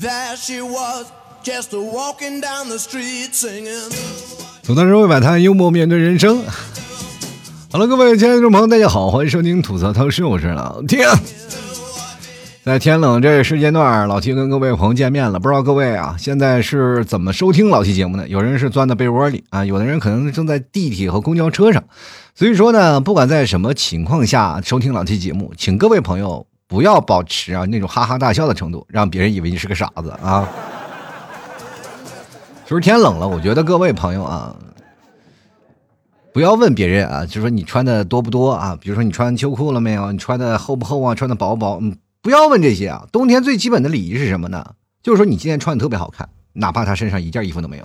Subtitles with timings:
[0.00, 3.92] that she was just walking down the street singing
[4.62, 6.42] 吐槽社会百态，幽默面对人生。
[7.70, 11.06] 好了，各位亲爱的听众朋友，大家好，欢迎收听吐槽透视，我是老天。
[12.62, 15.38] 在天冷这个时间段，老 T 跟各位朋友见面了。
[15.38, 18.28] 不知道各位啊，现在是怎么收听老 T 节目的？
[18.28, 21.82] 有人是钻在被窝里啊，有的人可能正在地铁和公交车上。
[22.34, 30.48] 所以说呢，不管在什么情况下收听老 T 节目，请各位朋友不要保持啊那种哈哈大笑的程度，让别人以为你是个傻子啊。
[32.64, 34.54] 就是天冷了，我觉得各位朋友啊，
[36.32, 38.78] 不要问别人啊，就说你穿的多不多啊？
[38.80, 40.12] 比如说你穿秋裤了没有？
[40.12, 41.12] 你穿的厚不厚啊？
[41.12, 41.78] 穿的薄不薄？
[41.82, 41.96] 嗯。
[42.22, 43.04] 不要问这些啊！
[43.10, 44.74] 冬天最基本的礼仪是什么呢？
[45.02, 47.84] 就是说你今天穿的特别好看，哪怕他身上一件衣服都没有，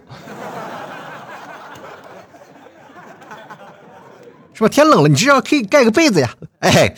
[4.54, 4.67] 是吧？
[4.67, 6.30] 天冷了，你至少可以盖个被子呀！
[6.59, 6.94] 哎，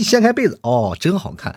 [0.00, 1.54] 一掀开被子，哦，真好看。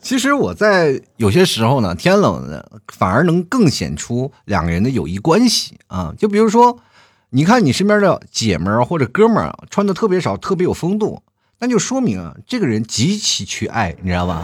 [0.00, 6.14] 其实我在有些时候呢，天冷了反而能更显出两个人的友谊关系啊！
[6.18, 6.78] 就比如说。
[7.32, 11.22] 你看你身边的姐们儿或者哥们儿穿的特别少，特别有风度，
[11.60, 14.42] 那就说明，这个人极其缺爱，你知道吧？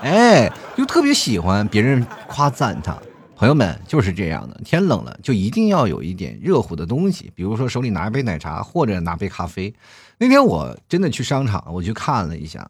[0.00, 2.96] 哎，就特别喜欢别人夸赞他。
[3.38, 9.72] 朋友们就是这样的，天冷了就一定要有一点热乎的东西，比如说手里拿一杯奶茶或者拿杯咖啡。
[10.18, 12.68] 那天我真的去商场，我去看了一下，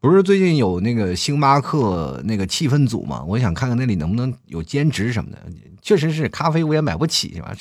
[0.00, 3.22] 不是最近有那个星巴克那个气氛组嘛？
[3.24, 5.38] 我想看看那里能不能有兼职什么的。
[5.82, 7.54] 确实是咖啡我也买不起，是吧？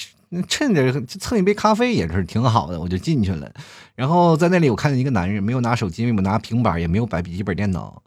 [0.47, 3.51] 趁着蹭一杯咖啡也是挺好的，我就进去了。
[3.95, 8.01] 然后在那里，我看见一个男人，没有拿手机，没有拿平板，也没有摆笔记本电脑。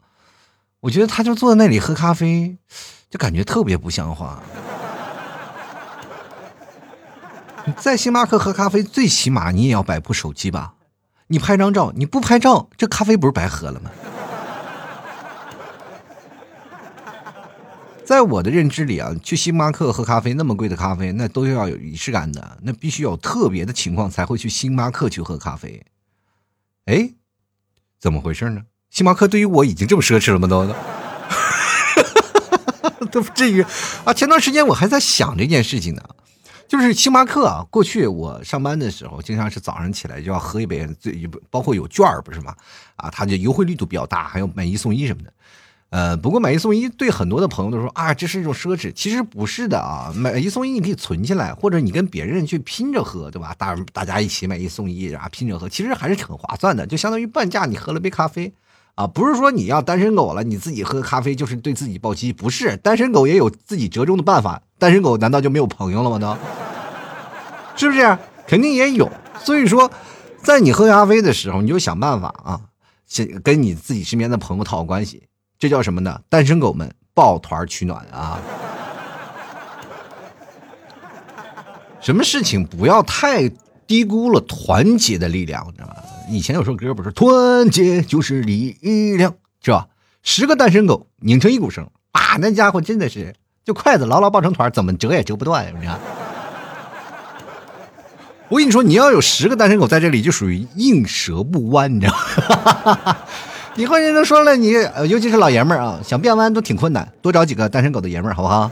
[0.81, 2.57] 我觉得他就坐在那里喝咖啡，
[3.09, 4.41] 就感觉特别不像话。
[7.77, 10.75] 在星巴克喝咖啡，最起码你也要摆部手机吧？
[11.27, 13.91] 你拍张照，你不拍照，这咖啡不是白喝了吗？
[18.05, 25.85] 在我的认知里啊，去星巴克喝咖啡，那么贵的咖啡，那都要有仪式感的，那必须有特别的情况才会去星巴克去喝咖啡。
[26.85, 27.13] 哎，
[27.99, 28.63] 怎么回事呢？
[28.89, 30.47] 星巴克对于我已经这么奢侈了吗？
[30.47, 30.65] 都，
[32.99, 33.61] 都 都不至于
[34.03, 34.13] 啊！
[34.13, 36.01] 前段时间我还在想这件事情呢，
[36.67, 42.55] 就是星巴克啊，过去我上班的时候，经常是早上起来就要喝一杯，最包括有券儿不是吗？
[42.95, 45.31] 啊，它的优惠力度比较大，还有买一送一什么的。
[45.91, 48.91] 呃，不过买一送一对很多的朋友都说啊，这是一种奢侈。
[48.91, 53.55] 其实不是的啊，买一送一你可以存起来，或者你跟别人去拼着喝，对吧？
[53.57, 58.51] 大大家一起买一送一，然后拼着喝，其实还是挺划算的，就相当于半价你喝了杯咖啡
[58.99, 59.07] 啊。
[59.07, 62.75] 不是说你要单身狗了，你自己喝咖啡就是对自己暴击，不是。
[62.77, 66.19] 单身狗也有自己折中的办法，单身狗难道就没有朋友了吗？
[66.19, 66.35] 都，
[67.77, 68.17] 是不是？
[68.45, 69.09] 肯定也有。
[69.43, 69.89] 所以说，
[70.43, 72.59] 在你喝咖啡的时候，你就想办法啊，
[73.05, 75.23] 先跟你自己身边的朋友套关系。
[75.57, 76.19] 这叫什么呢？
[76.29, 78.39] 单身狗们抱团取暖啊！
[82.01, 83.49] 什么事情不要太
[83.85, 85.97] 低估了团结的力量，知道吧？
[86.29, 88.77] 以前有首歌不是“团结就是力
[89.17, 89.87] 量”，是吧？
[90.21, 93.33] 十个单身狗拧成一股绳，啊，那家伙真的是
[93.65, 95.99] 就筷子牢牢抱成团，怎么折也折不断，你看。
[98.47, 102.13] 我跟你说，你要有十个单身狗在这里，就属于硬折不弯，你知道
[102.85, 103.17] 吗？
[103.75, 104.71] 以后人都说了，你
[105.07, 108.69] 尤其是老爷们儿啊，想变弯都挺困难，多找几个单身狗的爷们儿，好不好？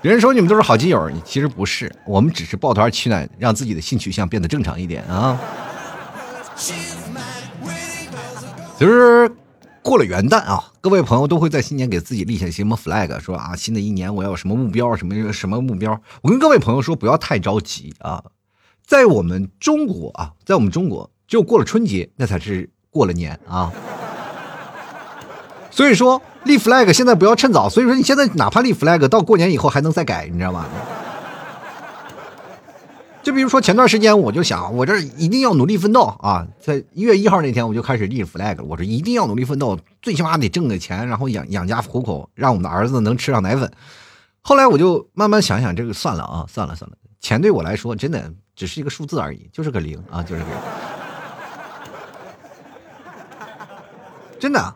[0.00, 5.40] 别人说你们都是好基友，其实不是，我们只是抱团取暖，让自己的性取向变得正常一点啊。
[6.56, 6.72] 其
[8.84, 9.30] 实
[9.82, 16.00] 过了元旦啊，各位朋友都会在新年给自己立下什么 flag，说啊，新的一年我要有什么目标，什么什么目标？
[16.22, 18.24] 我跟各位朋友说，不要太着急啊，
[18.86, 21.10] 在我们中国啊，在我们中国。
[21.28, 23.70] 就过了春节，那才是过了年啊！
[25.78, 27.68] 所以说立 flag 现在不要趁早。
[27.68, 30.66] 所以说你现在哪怕立 flag，到过年以后还能再改，你知道吗？
[33.22, 36.44] 就比如说前段时间，我就想我这一定要努力奋斗啊！
[36.60, 43.70] 在一月一号那天，我就开始立 flag，我说一定要努力奋斗，最起码得挣个钱，然后养养家糊口，让我们的儿子能吃上奶粉。
[44.42, 50.56] 后来我就慢慢想想，这个算了啊，算了算了，钱对我来说真的只是一个数字而已，就是个零啊，就是个零。
[54.40, 54.74] 真的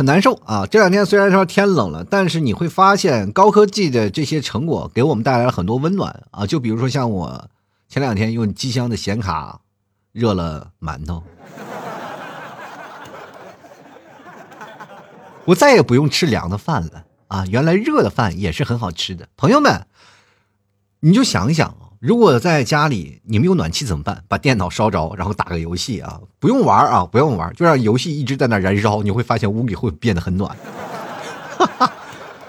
[0.00, 0.64] 很难受啊！
[0.64, 6.46] 这两天虽然说天冷了，但是你会发现高科技的这些成果给我们带来了很多温暖啊！
[6.46, 7.50] 就比如说像我
[7.86, 9.60] 前两天用机箱的显卡
[10.12, 11.22] 热了馒头，
[15.44, 17.44] 我再也不用吃凉的饭了啊！
[17.50, 19.28] 原来热的饭也是很好吃的。
[19.36, 19.86] 朋友们，
[21.00, 24.24] 你就想想啊，如果在家里你没有暖气怎么办？
[24.26, 30.56] 把电脑烧着，然后打个游戏啊，不用玩啊，不用玩，就让游戏一直在那燃烧，你会发现屋里会变得很暖。
[31.58, 31.92] 哈 哈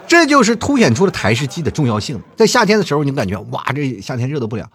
[0.08, 2.22] 这就是凸显出了台式机的重要性。
[2.38, 4.70] 在夏天的时候，你感觉哇，这夏天热的不了。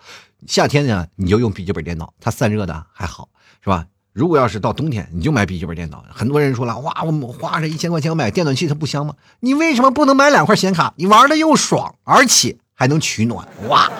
[0.46, 3.30] 夏天呢，你就用笔记本电脑，它散热的还好，
[3.64, 3.86] 是吧？
[4.12, 6.04] 如果要是到冬天，你就买笔记本电脑。
[6.10, 9.14] 很多人说了，哇，我花这一千块钱买电暖器，它不香吗？
[9.40, 10.92] 你为什么不能买两块显卡？
[10.96, 13.90] 你玩的又爽，而且还能取暖，哇！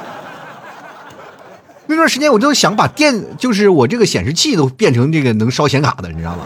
[1.89, 6.45] 那段时间我就想把电，就是我这个显示器都变成这个能烧显卡的，你知道吗？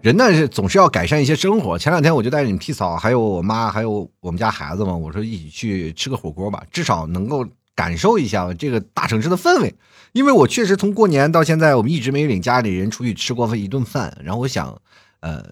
[0.00, 1.78] 人呢是总是要改善一些生活。
[1.78, 7.44] 前两天我就带着你们替嫂，还有我妈，还有我们家孩子们，我说一起去吃个火锅吧，至少能够
[7.74, 9.74] 感受一下这个大城市的氛围。
[10.12, 14.16] 因为我确实从过年到现在，我们一直没领家里人出去吃过一顿饭。
[14.22, 14.78] 然后我想，
[15.20, 15.42] 呃。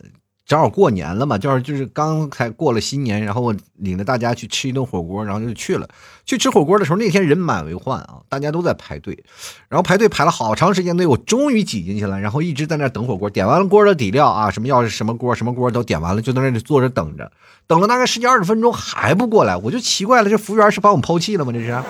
[0.44, 5.89] 正好过年了嘛，就是就是刚才过了新年，然后我领着大家去吃一顿火锅，然后就去了。
[6.27, 9.25] 去吃火锅的时候，那天人满为患啊，大家都在排队，
[9.69, 13.31] 然后排队排了好长时间队，我终于挤进去了，然后一直在那等火锅。
[13.31, 17.33] 点完了锅的底料啊，什么要是什么锅什么锅都点完了，就在那里坐着等着，
[17.67, 21.53] 等了大概十几二十分钟还不过来，我就奇怪了，这服务员是把我们抛弃了吗？
[21.53, 21.83] 这是。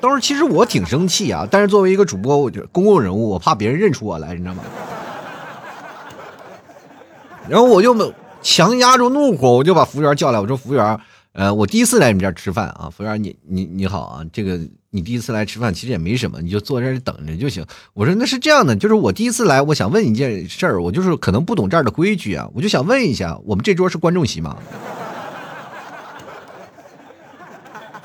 [0.00, 4.64] 当时其实我挺生气啊，但是作为一个主播，我就公共人物，我怕别人认出我来，你知道吗？
[7.48, 10.98] 然后我就强压住怒火，我就把服务员叫来，我说：“服务员，
[11.32, 14.58] 呃，我第一次来你们这儿吃饭啊，服务员，你你你好啊，这个
[14.90, 24.56] 你第一次来吃饭，其实也没什么，你就坐这儿等着就行。”我说：“那是这样的，就是我第一次来，我想问一件事儿，我就是可能不懂这儿的规矩啊，我就想问一下，我们这桌是观众席吗？”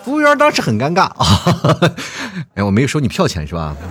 [0.04, 1.25] 服务员当时很尴尬啊，
[2.56, 3.75] 哎，我没有收你票钱是吧？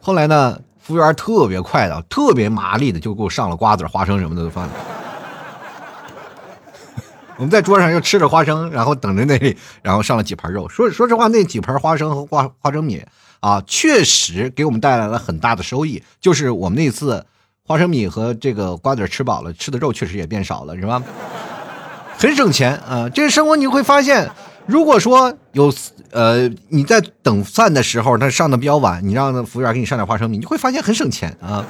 [0.00, 0.58] 后来呢？
[0.86, 4.72] 服务员特别快的，特别麻利的，就给我上了瓜子、花生什么的都放了。
[7.38, 10.68] 我们在桌上又吃着花生，然后等着那里，然后上了几盘肉。
[10.68, 13.02] 说说实话，那几盘花生和花花生米
[13.40, 16.00] 啊，确实给我们带来了很大的收益。
[16.20, 17.26] 就是我们那次
[17.64, 21.02] 花生米和这个瓜子吃饱了，吃的肉确实也变少了，是吧？
[22.16, 23.08] 很省钱啊！
[23.08, 24.30] 这个生活你会发现。
[24.66, 25.72] 如果说有
[26.16, 31.62] 呃你在等饭的时候，他上的比较晚，你让服务员给你上点花生米，你会发现很省钱啊。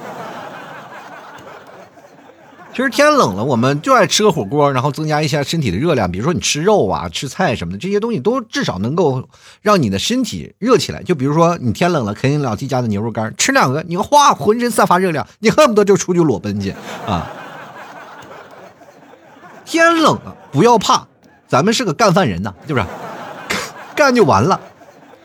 [2.73, 6.09] 其实天冷了，我们就爱吃个火锅，然后增加一下身体的热量。
[6.09, 9.27] 比如说你吃肉啊、吃菜什么的，这些东西都至少能够
[9.61, 11.03] 让你的身体热起来。
[11.03, 16.73] 就比如说你天冷了，啃你老弟家的牛肉干，吃两个，你哗，浑身散发热量，你恨不得就出去裸奔去
[17.05, 17.27] 啊。
[19.65, 21.05] 天冷了，不要怕。
[21.49, 22.85] 咱们是个干饭人呐，是不是？
[23.97, 24.61] 干就完了。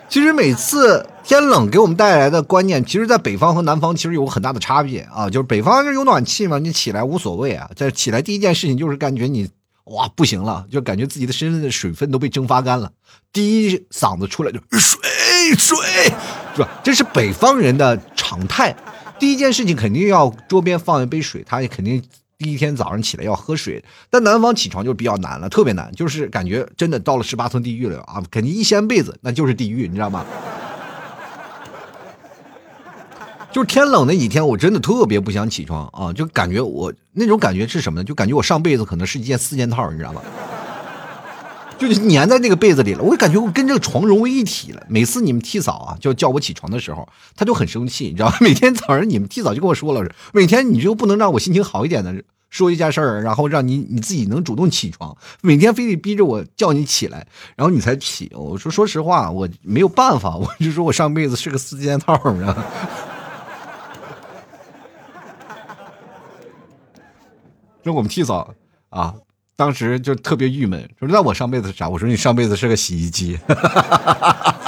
[0.09, 5.29] 其实每次天冷给我们带来的观念，其实，在北方和南方其实有很大的差别啊。
[5.29, 7.71] 就是北方有暖气嘛，你起来无所谓啊。
[7.77, 9.49] 在起来第一件事情就是感觉你
[9.85, 12.91] 哇不行了，就感觉自己的身上的水分都被蒸发干了，
[13.33, 14.99] 第一嗓子出来就水
[15.59, 15.77] 水，
[16.57, 16.69] 是吧？
[16.83, 18.75] 这是北方人的常态。
[19.19, 22.03] 第一件事情肯定要桌边放一杯水，他也肯定。
[22.43, 28.23] 第一天早上起来要喝水，但南方起床就比较难了，特别难，就是感觉真的到了十八层地狱了啊！
[28.31, 30.27] 肯定一掀被子那就是地狱，你知道吗？
[33.53, 38.05] 就是天冷那几天，我真的特别不想起床啊，就感觉我那种感觉是什么呢？
[38.05, 40.21] 就感觉我上被子可能是一件四件套，你知道吗？
[41.79, 44.87] 就是粘在那个被子里了，我感觉我跟这个床融为一体了。
[44.89, 48.37] 每次你们替嫂啊，就叫我起床的时候，他就很生气，你知道吗？
[48.41, 52.15] 每天早上你们替嫂就跟我说了，每天你就不能让我心情好一点的
[52.53, 58.31] 说一件事儿，然后让你你自己能主动起床，每天非得逼着我叫你起来，然后你才起。
[58.35, 62.65] 我说说实话，我没有办法，我就说我上辈子是个四件套，你知道吗？
[67.83, 68.55] 那我们替嫂
[68.91, 69.15] 啊。
[69.55, 74.59] 当时就特别郁闷，说：“那我上辈子是啥？”我说：“你上辈子是个洗衣机。”哈哈哈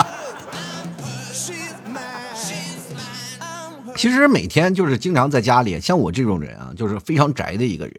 [4.05, 7.95] 其实每天就是经常在家里，像我这种人啊，就是非常宅的一个人。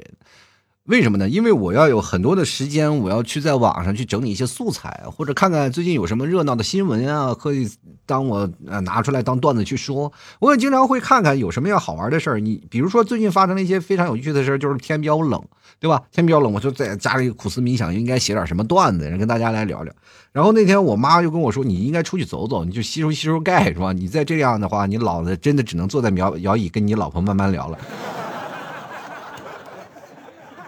[0.85, 1.27] 为什么呢？
[1.27, 7.67] 因为我要有很多的时间，我要去在网上去整理一些素材，或者看看最近有什么热闹的新闻啊，可以
[8.05, 10.13] 当我呃拿出来当段子去说。
[10.37, 12.39] 我也经常会看看有什么要好玩的事儿。
[12.39, 15.43] 你比如说最近发生了一些非常有趣的事儿，就是天比较冷，
[15.79, 15.99] 对吧？
[16.11, 19.91] 天比较冷，我就在家里苦思冥想，应该写点什么段子，跟大家来聊聊。
[20.31, 23.91] 然后那天我妈就跟我说：“你应该出去走走，你就吸收吸收钙，是吧？
[23.91, 27.79] 你再这样的话，你老了真的只能坐在摇摇椅跟你老婆慢慢聊了。”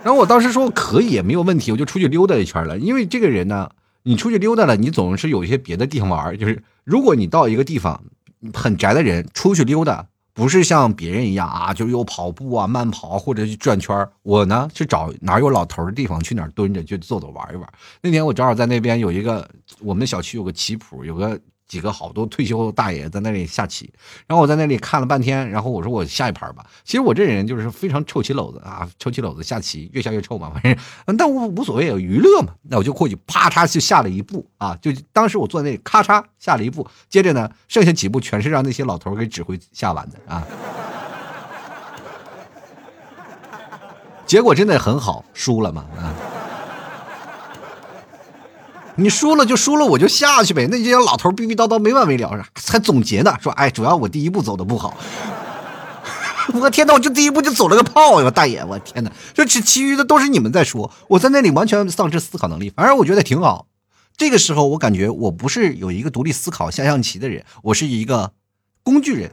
[0.03, 2.77] 然后我当时说可以，没有问题，我就出去溜达一圈了。
[2.77, 3.69] 因为这个人呢，
[4.03, 6.37] 你出去溜达了，你总是有一些别的地方玩。
[6.37, 8.01] 就是如果你到一个地方
[8.53, 17.67] 很宅的人出去溜达，不是像别人一样啊，就是又跑步啊、慢跑或者去转圈我呢是找哪有老头的地方去哪蹲着，去坐坐玩一玩。
[18.01, 19.49] 那天我正好在那边有一个
[19.79, 21.37] 我们小区有个棋谱，有个。
[21.67, 23.91] 几个好多退休大爷在那里下棋，
[24.25, 26.65] 然后我在那里看了半天，然后我说我下一盘吧。
[26.83, 32.53] 其实我这人就是非常臭棋篓子啊，臭棋篓子下棋越下越臭嘛， 反正但无无所谓，娱乐嘛。
[32.63, 40.47] 那我就过去啪嚓就下了一步啊，就当时我坐在那里咔嚓下了一步，接着呢剩下几步全是让那些老头给指挥下完的啊。
[44.25, 46.15] 结果真的很好，输了嘛啊。
[48.97, 50.67] 你输了就输了，我就下去呗。
[50.67, 54.97] 那些老头逼逼叨叨没完没了，还总结呢，说哎，主要我第一步走的不好。
[56.53, 58.63] 我天哪，我就第一步就走了个炮呀，大爷！
[58.65, 62.71] 我天哪，这其其余的都是你们在说，我在那里完全丧失思考能力。
[62.75, 63.67] 反正我觉得挺好。
[64.15, 68.31] 这个时候我感觉我不是有一个独立思考下象棋的人，我是一个
[68.81, 69.29] 工具人。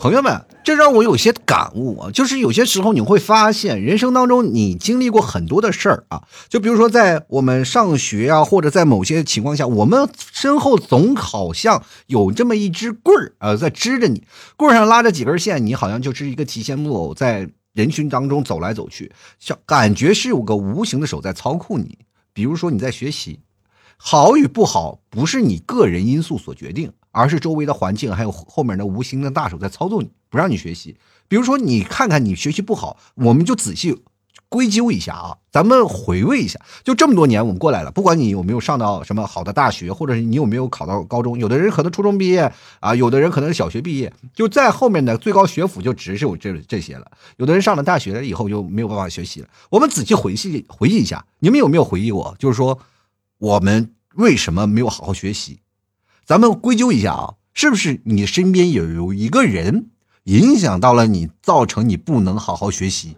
[0.00, 14.24] 朋友们，这让我有些感悟啊，就是有些时候你会发现，人生当中你经历过很多的事儿啊，就比如说在我们上学啊，或者在某些情况下，我们身后总好像有这么一只棍儿啊，在支着你，
[14.56, 21.98] 棍儿上拉着几根线，你好像就是一个提线木偶，在人群当中走来走去，像感觉是有个无形的手在操控你。
[22.32, 23.40] 比如说你在学习，
[23.98, 26.90] 好与不好不是你个人因素所决定。
[27.12, 30.96] 而是周围的环境，还有后面的无形的大手在操纵你，不让你学习。
[31.28, 34.02] 比如说，你看看你学习不好，我们就仔细
[34.48, 47.08] 归咎一下啊，咱们回味一下，就这么多年我们过来了，不管你有没有上到什么好的大学，或者是你有没有考到高中，有的人可能初中毕业啊，有的人可能是小学毕业，就在后面的最高学府就只是有这这些了。
[47.36, 49.48] 有的人上了大学以后就没有办法学习了。
[49.70, 52.34] 我们仔细回忆回忆一下，你们有没有回忆过？
[52.36, 52.76] 就是说，
[53.38, 55.60] 我们为什么没有好好学习？
[56.30, 59.86] 咱们归咎一下啊，是不是你身边有有一个人
[60.26, 63.16] 影响到了你，造成你不能好好学习？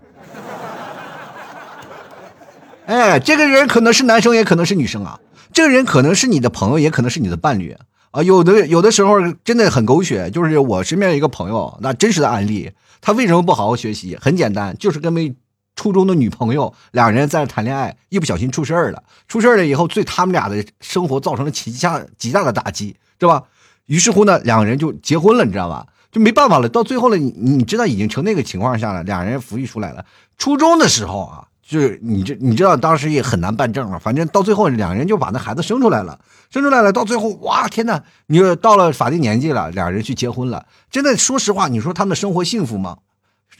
[2.87, 5.21] 哎，这个人可能是男生，也可能是女生啊。
[5.53, 7.77] 这个人可能是你的朋友，也可能是你的伴侣
[8.13, 8.23] 啊。
[8.23, 12.71] 有的有的时候真的很狗血，就是我身边一个朋友，那真实的案例，
[13.03, 14.17] 他为什么不好好学习？
[14.19, 15.35] 很简单，就是跟没
[15.75, 19.03] 初中的女朋友两人在谈恋爱，一不小心出事儿了。
[19.27, 23.43] 出事儿了以后，对他们俩的生活造成了极下极大的打击，是吧？
[23.87, 25.87] 于是乎呢，两人就结婚了，你知道吧？
[26.13, 26.69] 就没办法了。
[26.69, 30.05] 到最后了，你你知道已经成那个情况下了，两人抚育出来了。
[30.37, 33.99] 初中的时候啊，就是你这你知道当时也很难办证了。
[33.99, 36.93] 反正到最后，两人就把那孩子生出来了，生出来了。
[36.93, 38.03] 到最后，哇，天哪！
[38.27, 40.67] 你到了法定年纪了，两人去结婚了。
[40.91, 42.99] 真的，说实话，你说他们的生活幸福吗？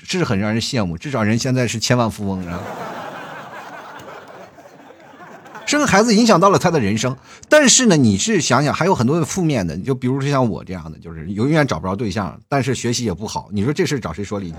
[0.05, 2.61] 是很让人羡慕，至少人现在是千万富翁，啊
[5.65, 7.17] 生 个孩子影响到了他的人生。
[7.49, 13.49] 但是呢，你是想想还有很多的负面的，就比如说像我这样的，就是永远找不着对象，但是学习也不好。
[13.53, 14.57] 你说这事找谁说理去？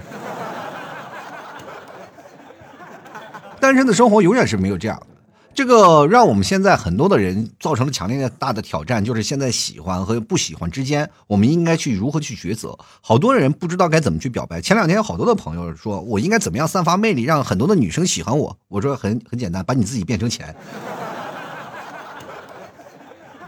[3.59, 5.07] 单身的生活永远是没有这样的。
[5.55, 12.77] 这个让我们现在很多的人造成了强烈的大的挑战，就是现在喜欢和不喜欢之间，我们应该去如何去抉择？
[13.01, 14.59] 好多人不知道该怎么去表白。
[14.59, 18.57] 前两天有好多的朋友说，我应该怎么样散发魅力，让很多的女生喜欢我？
[18.67, 20.55] 我说很很简单，把你自己变成钱，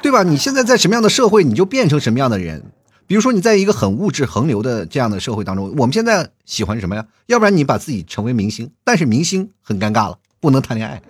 [0.02, 0.22] 对吧？
[0.22, 2.64] 你现在在什么样的社会，你就变成什么样的人。
[3.08, 7.06] 比如说，你在一个很物质横流的这样的社会当中，我们现在喜欢什么呀？
[7.26, 11.02] 要不然你把自己成为明星，但是明星很尴尬了，不能谈恋爱。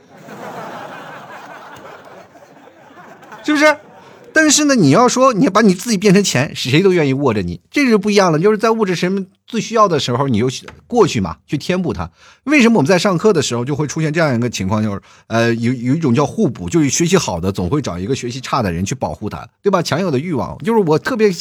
[3.46, 3.78] 是不是？
[4.34, 8.38] 但是呢，你要说你把你自己变成钱，谁都愿意握着你，这就不一样了。
[8.38, 10.50] 就是在物质什么最需要的时候，你就
[10.88, 12.12] 过去嘛，去填补它。
[12.44, 14.84] 为什么我们在上课的时候就会出现这样一个情况？
[14.84, 19.82] 就是呃，有有一种叫互补，就是学习好的总会找一个学习差的人去保护他，对吧？
[19.82, 21.32] 强有的欲望，就是我特别。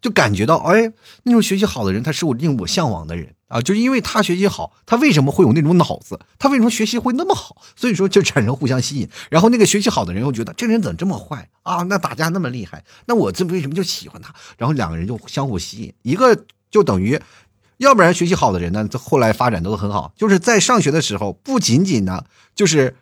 [0.00, 0.92] 就感觉到，哎，
[1.24, 3.60] 那种学习好的人，他是我令我向往的人啊！
[3.60, 6.18] 就是因为他学习好，他为什么会有那种脑子？
[6.38, 7.56] 他为什么学习会那么好？
[7.76, 9.08] 所以说就产生互相吸引。
[9.30, 11.82] 然后那个学习好的人又觉得这人怎么这么坏啊？
[11.84, 14.34] 那打架那么厉害，那我这为什么就喜欢他？
[14.56, 17.20] 然后两个人就相互吸引，一个就等于，
[17.78, 20.12] 要不然学习好的人呢，后来发展都很好。
[20.16, 22.96] 就是在上学的时候，不仅仅呢，就是。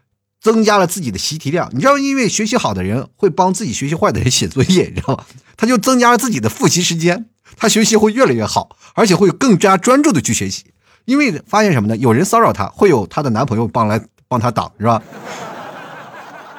[0.45, 5.25] 增加了自己的习题量，你知道，因为学习好的人会帮自己学习坏的人写作业， 你知道吗？
[5.57, 10.65] 他就增加了自己的复习时间，他学习会越来越好，而且会更加专注的去学习。
[11.07, 11.97] 因为发现什么呢？
[11.97, 13.99] 有人骚扰他，会有他的男朋友帮来
[14.29, 15.03] 帮他挡，是吧？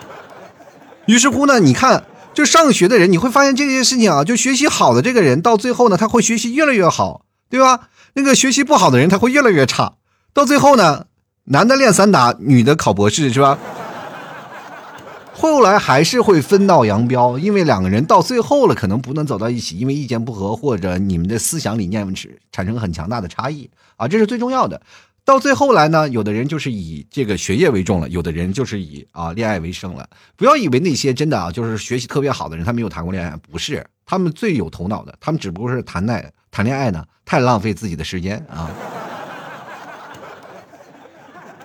[1.06, 7.90] 于是乎呢，你看，就上学的人，你会发现这件事情啊，就学习好的这个人，到最后呢，他会学习越来越好，对吧？
[8.16, 9.94] 那个学习不好的人，他会越来越差，
[10.34, 11.06] 到最后呢？
[11.46, 13.58] 男的练散打，女的考博士，是吧？
[15.32, 24.82] 后来还是会分道扬镳，因为两个人到最后了，可能不能走到一起，因为意见不合或者你们的思想理念是产生很强大的差异啊，这是最重要的。
[25.24, 30.08] 到最后来呢，有的人就是以这个学业为重了，有的人就是以啊恋爱为生了。
[30.36, 38.72] 不要以为那些真的啊，就是学习特别好的人，他没有谈过恋爱，不是，他们最有头脑的，他们只不过是谈爱谈恋爱呢，太浪费自己的时间啊。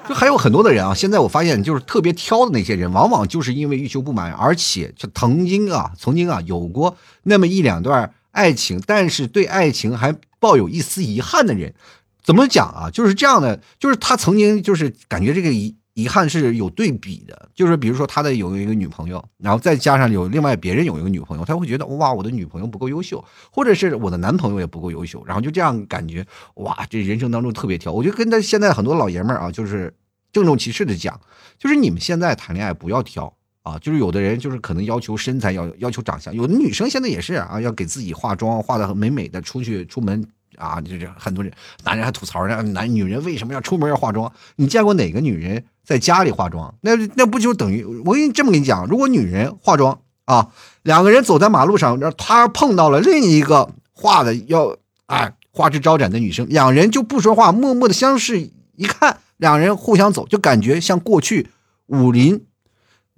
[0.08, 11.74] 就还有很多的人啊，现在我发现就是特别挑的那些人，往往就是因为欲求不满，而且就曾经啊，曾经啊有过那么一两段爱情，但是对爱情还抱有一丝遗憾的人。
[12.22, 12.90] 怎么讲啊？
[12.90, 27.92] 就是这样的，就是他曾经就是感觉这个遗遗憾是有对比的，就是比如说他的有一个女朋友，然后再加上有另外别人有一个女朋友，他会觉得哇，我的女朋友不够优秀，或者是我的男朋友也不够优秀，然后就这样感觉哇，这人生当中特别挑。
[27.92, 29.92] 我就跟他现在很多老爷们儿啊，就是
[30.32, 31.20] 郑重其事的讲，
[31.58, 40.26] 就是你们现在谈恋爱不要挑啊，就是有的人就是可能要求身材要要求长相，有的女生现在也是啊，要给自己化妆化的很美美的出去出门。
[40.56, 41.52] 啊，就这很多人，
[41.84, 44.30] 男人还吐槽呢，男女人为什么要出门要化妆？
[44.56, 46.74] 你见过哪个女人在家里化妆？
[46.82, 50.50] 那那不就等于我给你这么跟你讲，如果女人化妆啊，
[50.82, 54.76] 两个人走在马路上，她碰到了另一个化的要
[55.06, 61.48] 哎花枝招展的女生，两人就不说话，默默的相视一看，两人互相走，就感觉像过去
[61.86, 62.44] 武林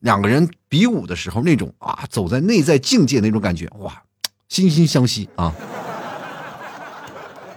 [0.01, 4.03] 两个人比武的时候那种啊，走在内在境界那种感觉，哇，
[4.49, 5.55] 惺惺相惜啊。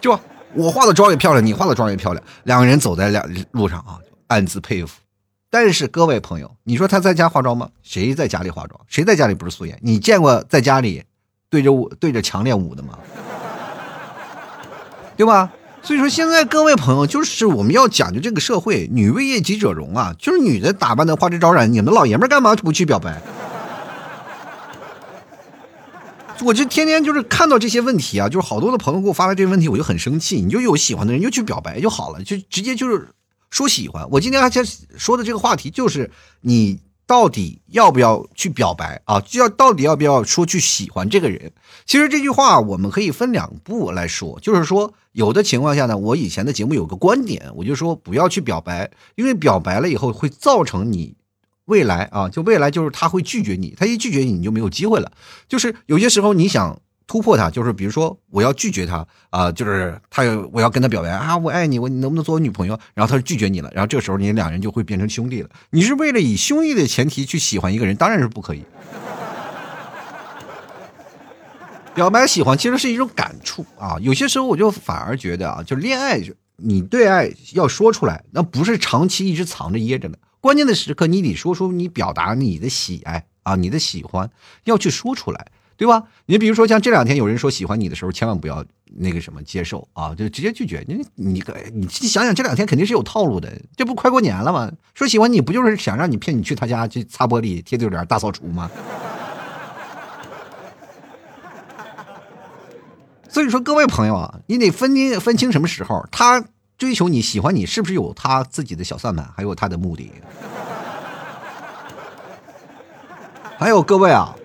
[0.05, 0.19] 就
[0.53, 3.97] 我化的妆也漂亮，你化的妆也漂亮，两个人走在两路上啊，
[4.27, 4.99] 暗自佩服。
[5.49, 7.67] 但是各位朋友，你说他在家化妆吗？
[7.81, 8.79] 谁在家里化妆？
[8.87, 9.75] 谁在家里不是素颜？
[9.81, 11.03] 你见过在家里
[11.49, 12.99] 对着舞对着墙练舞的吗？
[15.17, 15.51] 对吧？
[15.81, 23.19] 所以说现在各位朋友，就是我们要讲究这个社会，女为悦己者容啊，就是女的打扮的花枝招展，你们老爷们干嘛不去表白？
[26.43, 30.41] 我就天天就是看到这些问题啊，就是好多的朋友给我发来这些问题，我就很生气。
[30.41, 33.09] 你就有喜欢的人就去表白就好了，就直接就是
[33.49, 34.07] 说喜欢。
[34.11, 34.63] 我今天还想
[34.97, 39.21] 说的这个话题就是你到底要不要去表白啊？
[39.21, 41.51] 就要到底要不要说去喜欢这个人？
[41.85, 51.15] 其实这句话我们可以分两步来说，就是说有的情况下呢，我以前的节目有个观点，我就说不要去表白，因为表白了以后会造成你。
[51.65, 55.11] 未来啊，就未来就是他会拒绝你，他一拒绝你，你就没有机会了。
[55.47, 62.79] 就是有些时候你想突破他，就是比如说我要拒绝他啊，就是他我要跟他表白啊，我爱你，我你能不能做我女朋友？
[62.93, 65.49] 然后他拒绝你了，然后这时候你两人就会变成兄弟了。
[65.71, 68.63] 你是为了以兄弟的前提去喜欢一个人，当然是不可以。
[71.93, 76.21] 表白喜欢其实是一种感触啊，有些时候我就反而觉得啊，就恋爱，
[76.57, 80.19] 你对爱要说出来，那不是长期一直藏着掖着的。
[80.45, 84.29] 关键的时刻，你得说出你表达你的喜爱啊，你的喜欢
[84.65, 86.03] 要去说出来，对吧？
[86.27, 88.63] 你比如说像这两天有人说喜欢你的时候，千万不要
[88.97, 90.85] 那个什么接受啊，就直接拒绝。
[90.87, 94.71] 你你你想想，这两天肯定是有套路的， 这不快过年了吗？
[94.93, 98.69] 说喜欢你不就是想让你骗你去他家去擦玻璃、贴对联、大扫除吗？
[103.27, 106.45] 所以说，各位朋友啊，你得分清分清什么时候他。
[106.77, 110.11] 追求你喜欢你是不是有他自己的小算盘，还有他的目的？
[113.57, 114.35] 还有各位啊，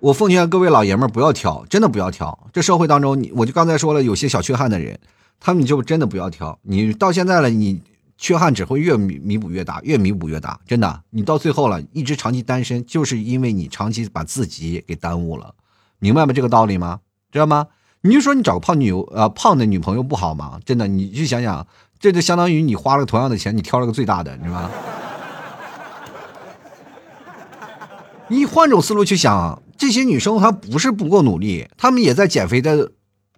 [0.00, 2.36] 我奉劝各位老爷们儿不要挑，真的不要挑。
[2.52, 4.98] 这社会当中，你我就刚才说了，有些小缺憾的人，
[5.38, 6.58] 他们就真的不要挑。
[6.62, 7.80] 你到现在了，你
[8.16, 10.58] 缺憾只会越弥弥补越大，越弥补越大。
[10.66, 15.54] 真的，你到最后了，一直长期单身，就是因为你长期把自己给耽误了，
[16.00, 16.32] 明白吗？
[16.32, 16.98] 这个道理吗？
[17.30, 17.68] 知道吗？
[18.02, 20.60] 你就说你找个胖女友啊，胖的女朋友不好吗？
[20.64, 21.66] 真的，你去想想，
[21.98, 24.70] 这就相当于你花了同样的钱，你挑了个最大的，你知道吗？
[28.28, 32.92] 你换种思路去想，这些女生她不是不够努力，她们也在减肥的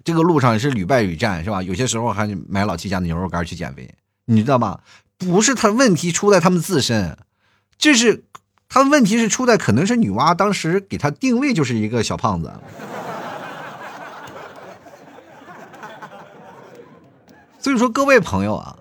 [0.05, 1.63] 这个路上是屡败屡战，是吧？
[1.63, 3.89] 有些时候还买老七家的牛肉干去减肥，
[4.25, 4.81] 你知道吗？
[5.17, 7.17] 不是她问题出在她们自身，
[7.79, 8.25] 这是
[8.69, 12.53] 她问题是出在可能是女娲当时给她定位就是一个小胖子。
[17.63, 18.79] 所以说，各位朋友啊，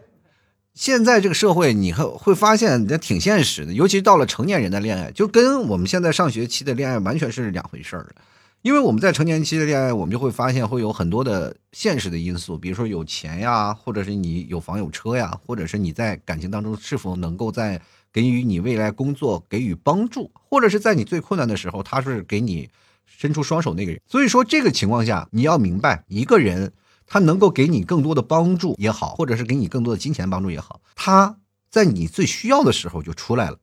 [0.74, 3.74] 现在这个社会，你会会发现，这挺现实的。
[3.74, 8.16] 尤其到了成年人的恋爱，就跟我们现在上学期的恋爱完全是两回事儿。
[8.62, 17.82] 因为我们在成年期的恋爱，我们就会发现会有很多的现实的因素，比如说有钱呀，或者是你有房有车呀，或者是你在感情当中是否能够在
[18.14, 22.70] 给予你未来工作给予帮助，或者是在你最困难的时候，他是给你
[23.06, 24.00] 伸出双手那个人。
[24.08, 26.72] 所以说，这个情况下，你要明白一个人。
[27.10, 33.58] 他能够给你更多的帮助也好，或者是给你更多的金钱帮助也好，他在你最需要的时候就出来了。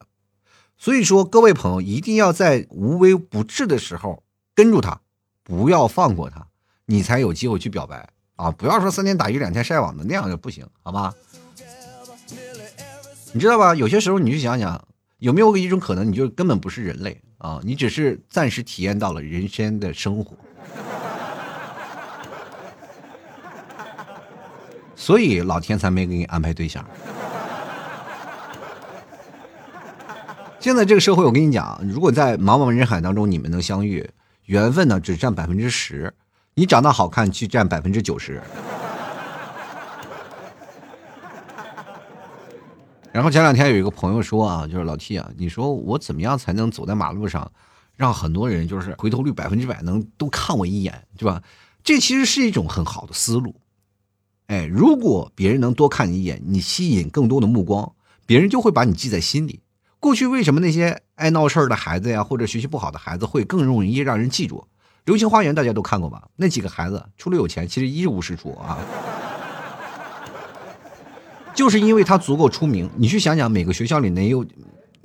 [0.77, 5.01] 所以说，各位朋友一定要在无微不至的时候跟住他，
[5.43, 6.49] 不要放过他，
[6.85, 8.51] 你才有机会去表白啊！
[8.51, 11.15] 不要说三天打鱼两天晒网的那样就不行，好吧？
[13.33, 13.75] 你知道吧？
[13.75, 14.87] 有些时候你去想想，
[15.19, 17.61] 有没有一种可能，你就根本不是人类啊？
[17.63, 20.37] 你只是暂时体验到了人间的生活，
[24.97, 26.85] 所以老天才没给你安排对象。
[30.59, 34.09] 现在这个社会，我跟你讲，如果在茫茫人海当中你们能相遇，
[34.47, 36.13] 缘分呢只占百分之十，
[36.55, 38.43] 你长得好看去占百分之九十。
[43.13, 47.51] 然后前两天有一个朋友说啊，就是老 T 啊，你说我怎么样才能走在马路上，
[47.95, 51.43] 让很多人就是回头率百分之百能都看我一眼，对吧？
[51.85, 53.55] 这其实是一种很好的思路。
[54.47, 57.93] 哎，如果别人能多看你一眼，你吸引更多的目光，
[58.27, 59.61] 别人就会把你记在心里。
[59.99, 64.59] 过去为什么那些爱闹事儿的孩子呀，或者学习不好的孩子会更容易让人记住？
[65.05, 66.29] 《流星花园》大家都看过吧？
[66.37, 68.79] 那几个孩子除了有钱，其实一无是处啊。
[71.55, 72.91] 就是因为他足够出名。
[72.97, 74.45] 你去想想，每个学校里能有，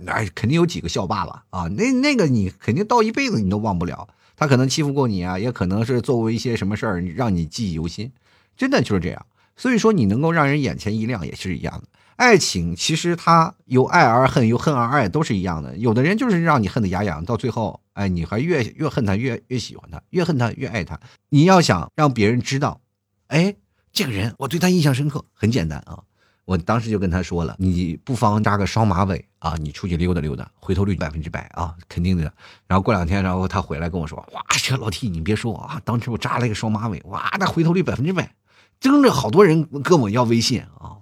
[0.06, 1.68] 哎，肯定有几个校霸吧啊。
[1.70, 4.08] 那那个你肯定到一辈子你都忘不了。
[4.36, 8.12] 他可能欺负过你啊，也可能是做过一些什么事儿让你记忆犹新。
[8.58, 9.26] 真的就是这样。
[9.62, 11.88] 所以说，你能够让人眼前一亮，也是一样的。
[12.16, 15.78] 爱情其实它由爱而恨，由恨而爱，都是一样的。
[15.78, 21.00] 有的人就是让你恨得牙痒，到最后，哎，你还越越恨他，越越喜欢他，越恨他越爱他。
[21.30, 22.82] 你要想让别人知道，
[23.28, 23.56] 哎，
[23.94, 26.00] 这个人我对他印象深刻，很简单啊。
[26.46, 32.24] 我当时就跟他说了，你不妨扎个双马尾啊，你出去溜达溜达，回头率百分之百啊，肯定的。
[32.66, 38.34] 然后过两天，然后他回来跟我说，哇，这老弟你别说啊，当时我扎了一个双马尾，哇，那回头率百分之百，
[38.82, 40.98] 真的好多人跟我要微信啊。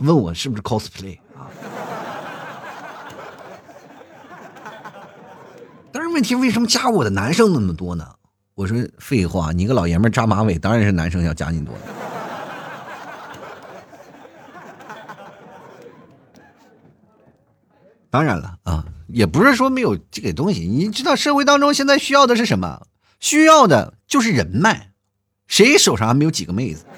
[0.00, 1.46] 问我是不是 cosplay 啊？
[5.92, 8.08] 但是问题为什么加我的男生那么多呢？
[8.54, 11.74] 我说废话，你个老爷们扎马尾，当然是男生要加你多。
[18.08, 20.66] 当然了啊，也不是说没有这个东西。
[20.66, 22.86] 你知道社会当中现在需要的是什么？
[23.20, 24.91] 需要的就是人脉。
[25.52, 26.86] 谁手上还没有几个妹子？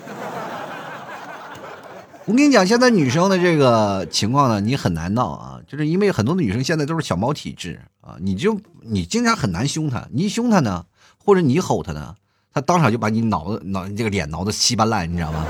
[2.24, 10.84] 我跟你讲，现在女生的这个情况呢，你很难闹啊，就是因为很多的女生现在都是小猫体质啊，你就你经常很难凶她，你一凶她呢，
[11.18, 12.14] 或者你吼她呢，
[12.52, 15.44] 她当场就把你脑子脑这个脸挠得稀巴烂，你知道吗？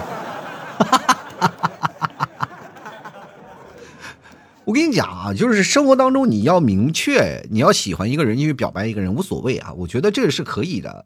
[4.65, 11.05] 我跟你讲啊，就是生活当中你要明确，你要喜欢一个人，因为表白一个人无所谓啊，我觉得这个是可以的。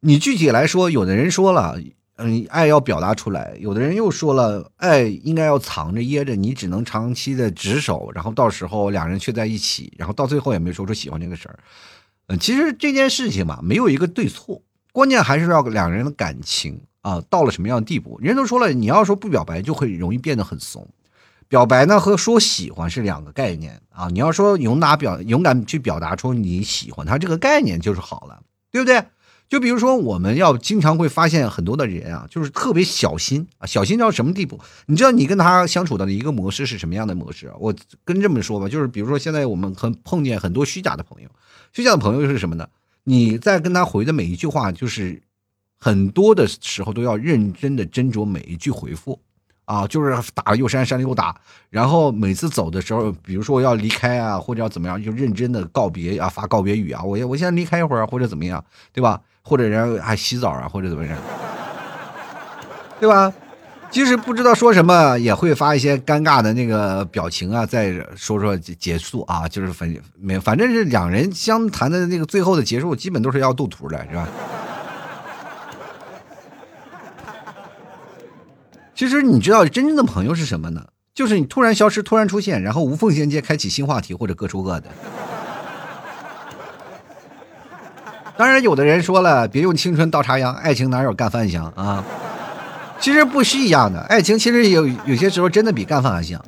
[0.00, 1.78] 你具体来说，有的人说了。
[2.18, 3.54] 嗯，爱要表达出来。
[3.60, 11.58] 有的人又说了，爱应该要藏着掖着，你只能长期的执守，然后到时候两人却在一起，然后到最后也没说出喜欢这个事儿。
[12.28, 18.18] 嗯，其实这件事情嘛，没有一个对错，关键还是要两人的感情啊，到了什么样的地步。
[18.22, 20.88] 人都说了，你要说不表白，就会容易变得很怂。
[21.48, 24.08] 表白呢和说喜欢是两个概念啊。
[24.08, 29.04] 你要说勇敢表勇敢去表达出你喜欢他这个概念就是好了，对不对？
[29.48, 34.60] 就比如说，我们要经常会发现很多的人啊，就是特别小心啊，小心到什么地步？
[34.86, 37.52] 你知道你跟他相处的一个模式是什么样的模式？
[37.60, 37.72] 我
[38.04, 41.28] 跟这么说吧，就是比如说现在我们很碰见很多虚假的朋友，
[41.72, 42.66] 虚假的朋友是什么呢？
[43.04, 45.22] 你在跟他回的每一句话，就是
[45.78, 49.20] 很多的时候都要认真的斟酌每一句回复
[49.64, 59.22] 啊，就是打又删，删了又打，然后每次走的时候，比如说我要离开啊，或者要怎么样，就认真的告别啊，发告别语啊，我我先离开一会儿或者怎么样，对吧？
[59.46, 61.16] 或者人家还洗澡啊，或者怎么样，
[62.98, 63.32] 对吧？
[63.88, 74.28] 即使不知道说什么，也会发一些尴尬的那个表情啊，再说说结束啊，就是反没反正是两人相谈的那个最后的结束，基本都是要斗图的，是吧？
[78.96, 80.84] 其实你知道真正的朋友是什么呢？
[81.14, 84.90] 就是你突然消失，突然出现，然后无缝衔接，开启新话题，或者各出各的。
[88.38, 92.04] 当然，有的人说了，别用青春倒插秧，爱情哪有干饭香啊？
[93.00, 96.44] 其实不是一样的，爱情其实有有些时候真的比干饭还香。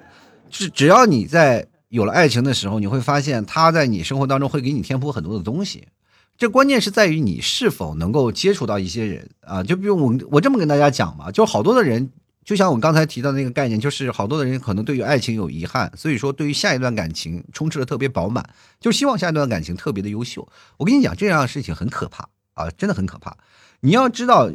[0.50, 5.88] 只只要你在有了爱情的时候，你会发现他在你生活当中会给你添补很多的东西。
[6.36, 9.62] 这关键是在于你是否能够接触到一些人啊。
[9.62, 12.10] 就比如我我这么跟大家讲嘛，就好多的人。
[12.48, 18.42] 就像我刚才提到那个概念，就是好多的人可能对于爱情有遗憾，所以说对于下一段感情充斥的特别饱满，
[18.80, 20.48] 就希望下一段感情特别的优秀。
[20.78, 23.36] 我跟你讲，这样的事情很可怕啊，真的很可怕。
[23.80, 24.50] 你要知道，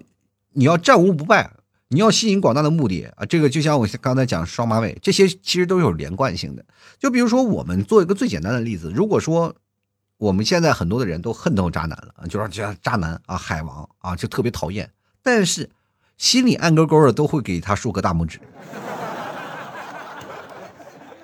[0.53, 1.51] 你要战无不败，
[1.89, 6.65] 你要吸引广大的目的啊，这个就像我刚才讲双马尾，这些其实都有连贯性的。
[6.97, 9.55] 就比如说，我们做一个最简单的例子，如果说
[10.17, 14.89] 我们现在很多的人都恨透渣男了，就说这渣男啊，海王啊，就特别讨厌，
[15.21, 15.69] 但是
[16.17, 18.39] 心里暗勾勾的都会给他竖个大拇指。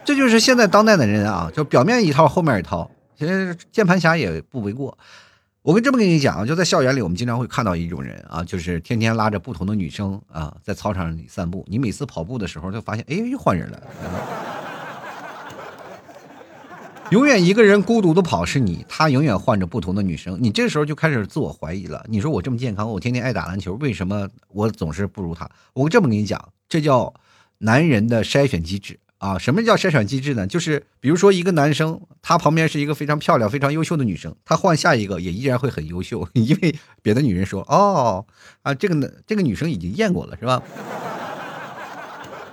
[0.03, 4.97] 这就是现在当代的人啊，就表面一套，后面一套，其实键盘侠也不为过。
[5.61, 11.65] 我跟这么跟你讲啊就在校园里，我们经常会看到一种人啊，就是天天拉着不同的女生啊，在操场里散步。
[11.67, 13.81] 你每次跑步的时候，就发现，哎，又换人了。
[17.11, 20.37] 永远一个人孤独的跑是你，他永远换着不同的女生。
[20.39, 22.05] 你这时候就开始自我怀疑了。
[22.07, 25.49] 你说我这么健康，我天天爱打篮球，为什么我总是不如他？
[25.73, 27.11] 我这么跟你讲，这叫
[27.57, 28.99] 男人的筛选机制。
[29.17, 30.45] 啊，什么叫筛选机制呢？
[30.45, 38.25] 就是比如说一个男生，他旁边是一个非常漂亮、非常优秀的女生，他换下一个也依然会很优秀， 因为别的女人说，哦，
[38.61, 40.61] 啊，这个呢，这个女生已经验过了，是吧？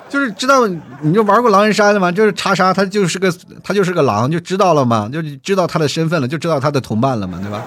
[0.09, 2.13] 就是知道，你就玩过狼人杀的吗？
[2.13, 5.11] 就是查杀，他就是个他就是个狼，就知道了吗？
[5.13, 7.65] 就知道他的身份了，就知道他的同伴了嘛，对吧？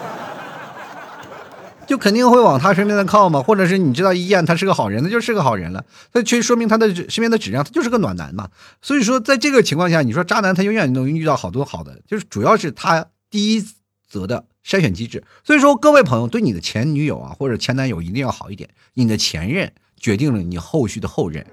[1.86, 8.48] 就肯定会往他身边的靠嘛，或者是你知道一验他是个好人，他就是个好人了，那其实说明他的身边的质量，他就是个暖男嘛。
[8.80, 13.66] 所以说，在这个情况下，你说渣男他永远能遇到好多好的，就是主要是他第一
[14.08, 15.24] 则的筛选机制。
[15.44, 21.44] 所以说，各位朋友对你的前女友啊或者前男友一定要好一点，你的前任决定了你后续的后任，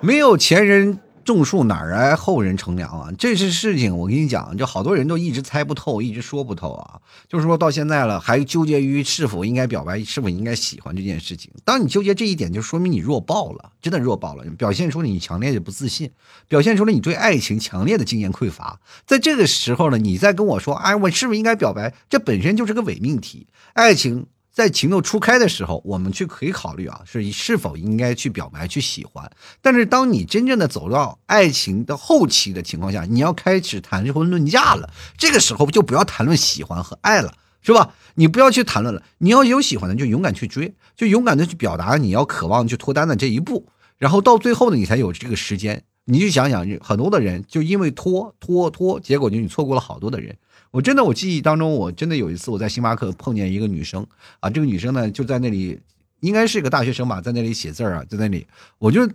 [0.00, 1.00] 没有前人。
[1.24, 3.10] 种树哪来后人乘凉啊？
[3.18, 6.98] 这是事情，我跟你讲，就好多人都一直猜不透，一直说不透啊。
[7.28, 11.52] 就是说到现在了，还纠结于是否应该表白，是否应该喜欢这件事情。
[11.66, 16.10] 当你纠结这一点，就说明你弱爆了，真的弱爆了，表现出了你强烈的不自信，
[16.48, 18.80] 表现出了你对爱情强烈的经验匮乏。
[19.06, 21.92] 在这个时候呢，你再跟我说，哎，我是不是应该表白？
[22.08, 24.24] 这本身就是个伪命题，爱情。
[24.58, 29.30] 在情窦初开的时候，我们去可以考虑啊，是是否应该去表白、去喜欢。
[29.62, 37.94] 但是，当你真正的走到爱情的后期的情况下，你要开始谈婚论嫁了，这个时候就不要谈论喜欢和爱了，是吧？
[38.16, 45.84] 你不要去谈论了，你要有喜欢的就勇敢去追，就勇敢的去表达你要渴望去脱单的这一步，然后到最后呢，你才有这个时间。
[46.10, 50.36] 你就想想，很多的人就因为拖拖拖，结果就你错过了好多的人。
[50.70, 54.06] 我真的，我记忆当中，我真的有一次我在星巴克碰见一个女生
[54.40, 55.80] 啊，这个女生呢就在那里，
[56.20, 58.46] 应该是个大学生吧，在那里写字啊，在那里，
[58.78, 59.08] 我就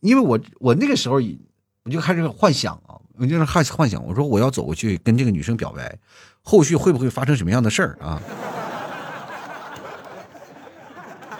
[0.00, 1.20] 因为我我那个时候
[1.84, 5.96] 我就开始幻想啊，我就是开始幻想，我说我要走过去跟这个女生表白，
[6.42, 8.20] 后续会不会发生什么样的事儿啊？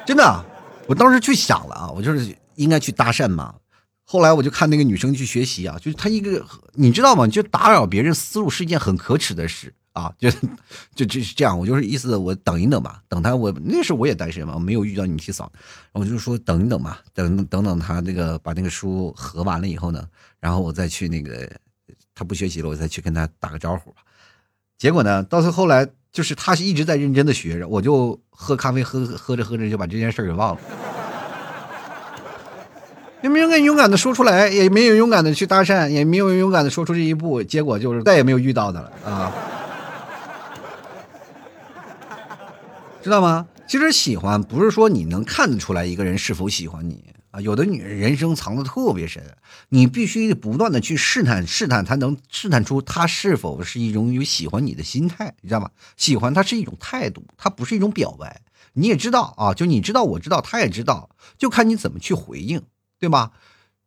[0.06, 0.44] 真的，
[0.86, 3.52] 我当时去想了啊，我就是应该去搭讪嘛。
[4.08, 7.26] 后来我就看那个女生去学习啊，就是她一个，你知道吗？
[7.26, 10.14] 就打扰别人思路是一件很可耻的事啊！
[10.16, 10.30] 就
[10.94, 13.34] 就就是这样，我就是意思，我等一等吧，等他。
[13.34, 15.50] 我那时候我也单身嘛，没有遇到你提嫂，
[15.90, 20.06] 我就说等一等吧，等等等他那个把那个书合完了以后呢，
[20.38, 21.50] 然后我再去那个
[22.14, 23.92] 他不学习了，我再去跟他打个招呼。
[24.78, 30.60] 结果呢，到最后来就是他是一直在认真的学着，我就喝咖啡喝喝着喝着就把这件事给忘了。
[33.22, 39.32] 也没有敢勇敢的说出来，也没有勇敢的去搭讪，也没有勇敢的说出这一步，结果就是再也没有遇到的了啊！
[43.02, 43.46] 知道吗？
[43.66, 47.02] 其实喜欢不是说你能看得出来一个人是否喜欢你
[47.32, 49.22] 啊，有的女人人生藏的特别深，
[49.70, 55.70] 你必须不断的去试探试探，才能试探出她是否是一种有喜欢你的心态，你知道吗？
[55.96, 58.40] 喜欢它是一种态度，它不是一种表白。
[58.74, 62.62] 你也知道啊，就你知道，我知道，他也知道，就看你怎么去回应。
[62.98, 63.32] 对吧？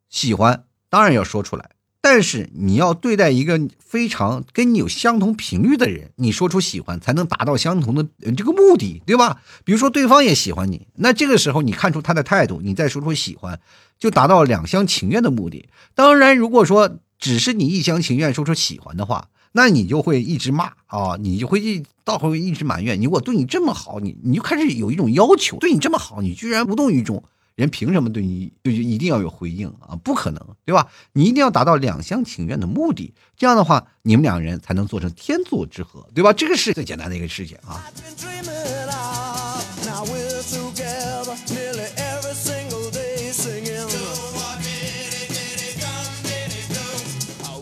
[0.10, 9.42] 喜欢当然要说出来，但是你要对待一个非常跟你有相同频率的人，你说出喜欢才能达到相同的这个目的，对吧？
[9.64, 13.60] 比如说对方也喜欢你，那这个时候你看出他的态度，你再说出喜欢，
[14.00, 15.70] 就达到两厢情愿的目的。
[15.94, 23.08] 当然，如果说只是你一厢情愿说出喜欢的话，那你就会一直骂啊，你就会一到会一直埋怨你。
[23.08, 27.24] 我对你这么好，你你就开始有一种要求，对你这么好，你居然无动于衷。
[27.60, 30.00] 人凭什么对你就一定要有回应啊？
[30.02, 30.88] 不可能，对吧？
[31.12, 36.32] 你一定要达到两厢情愿的目的，这样的话，你们两人才能做成天作之合，对吧？
[36.32, 37.84] 这个是最简单的一个事情啊。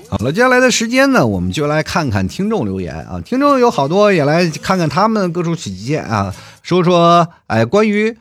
[0.10, 3.20] 好了，接下来的时间呢，我们就来看看听众留言啊。
[3.22, 8.16] 听众有好多，也来看看他们各处起见啊，说说哎，关于。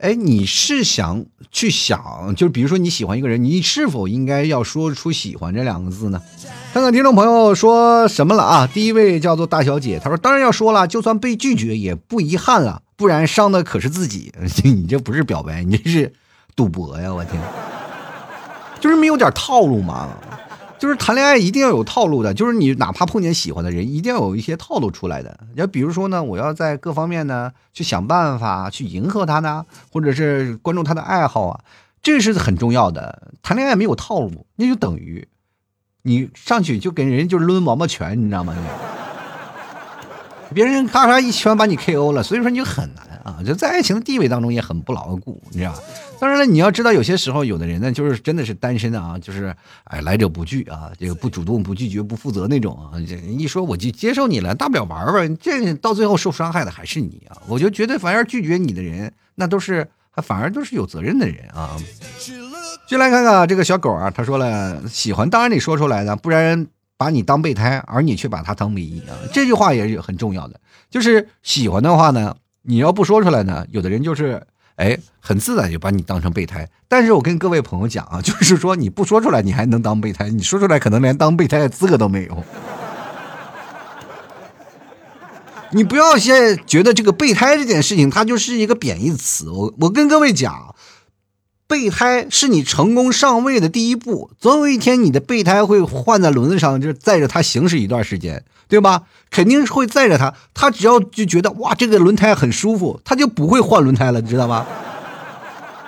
[0.00, 6.22] 哎，你是想去想，就是比如说你喜欢一个人，你是否应该要说出喜欢这两个字呢？
[6.72, 8.66] 看看听众朋友说什么了啊？
[8.66, 12.80] 第一位叫做大小姐，她说当然要说了，就算被拒绝也不遗憾了。
[12.96, 14.32] 不然伤的可是自己。
[14.64, 16.12] 你这不是表白，你这是
[16.56, 17.12] 赌博呀！
[17.12, 17.40] 我天，
[18.80, 20.08] 就是没有点套路嘛。
[20.80, 25.38] 就是谈恋爱一定要有套路的，就是你哪怕碰见喜欢的人，一定要有一些套路出来的。
[25.54, 31.60] 要比如说呢，我要在各方面呢去想办法去迎合他呢，或者是关注他的爱好啊，
[32.02, 33.30] 这是很重要的。
[33.42, 35.28] 谈恋爱没有套路，那就等于
[36.02, 38.56] 你上去就给人就抡王八拳，你知道吗？
[40.54, 43.10] 别人咔嚓一拳把你 KO 了，所以说你就很难。
[43.22, 45.78] 啊，就在爱情的地位当中也很不牢固，你知道吧？
[46.18, 52.96] 当然了，你要知道，有些时候有的人呢，就是真的是单身的啊，就是哎来者不拒啊，这个不主动、不拒绝、不负责那种啊。
[53.06, 57.36] 这一说我就接受你了，大不了玩玩，这到最后受伤害的还是你啊。
[57.46, 59.86] 我就觉得，反而拒绝你的人，那都是
[60.16, 61.76] 反而都是有责任的人啊。
[62.88, 66.66] 就来看看这个小狗啊，他说了，喜欢当然得说出来的，不然
[67.00, 69.16] 把你当备胎，而你却把他当唯一啊。
[69.32, 70.60] 这句话也是很重要的，
[70.90, 72.36] 就是喜欢的话呢。
[72.62, 76.68] 你要不说出来呢，有的人就是，哎，很自然就把你当成备胎。
[76.88, 82.44] 但是我跟各位朋友讲啊， 就是说你不说出来，你还能当备胎；你说出来，可能连当备胎的资格都没有。
[85.72, 89.48] 你不要先觉得这个备胎这件事情，它就是一个贬义词。
[89.48, 90.74] 我我跟各位讲，
[91.70, 94.32] 备胎是你成功上位的第一步。
[94.40, 98.44] 总有一天，你的备胎会换在轮子上，就载着它行驶一段时间。
[98.66, 99.02] 对吧？
[99.30, 104.64] 肯定是会载着他，他只要就觉得哇，这个轮胎很舒服，他就不会换轮胎了，你知道吗？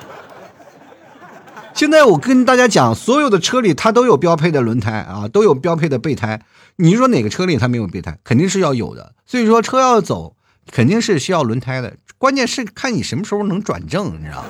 [1.72, 6.42] 现在我跟大家讲，所有的车里它都有标配的轮胎啊，都有标配的备胎。
[6.74, 8.18] 你说哪个车里它没有备胎？
[8.24, 9.14] 肯定是要有的。
[9.26, 10.34] 所以说车要走，
[10.72, 11.94] 肯定是需要轮胎的。
[12.18, 14.48] 关键是看你什么时候能转正，你知道吗？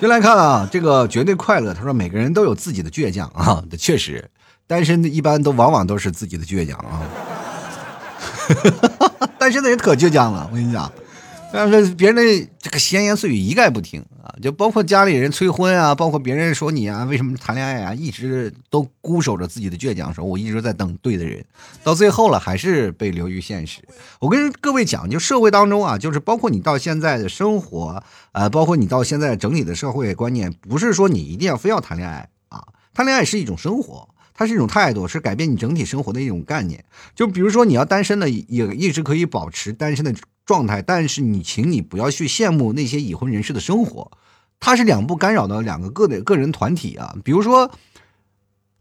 [0.00, 1.74] 就来看啊，这个绝对快乐。
[1.74, 4.30] 他说每个人都有自己的倔强啊， 确实。
[4.66, 7.02] 单身的一般都往往都是自己的倔强啊，
[9.36, 10.90] 单身的人可倔强了，我跟你讲，
[11.52, 21.44] 但是别人的这个闲言碎语一概不听啊，就包括家里人催婚啊，包括别人说你啊，为什么谈恋爱啊，一直都固守着自己的倔强，说我一直在等对的人，
[21.82, 23.80] 到最后了还是被流于现实。
[24.20, 34.08] 我跟各位讲，就社会当中啊，就是包括你到现在的生活，呃，包括你到现在整体的社会观念，不是说你一定要非要谈恋爱啊，谈恋爱是一种生活。
[34.32, 36.82] 它是一种态度，是改变你整体生活的一种概念。
[37.14, 40.14] 就比如说，你要单身的，也一直可以保持单身的
[40.50, 44.10] 状态，但是你，请你不要去羡慕那些已婚人士的生活。
[44.58, 47.14] 它是两不干扰的两个个的个人团体啊。
[47.22, 47.70] 比如说，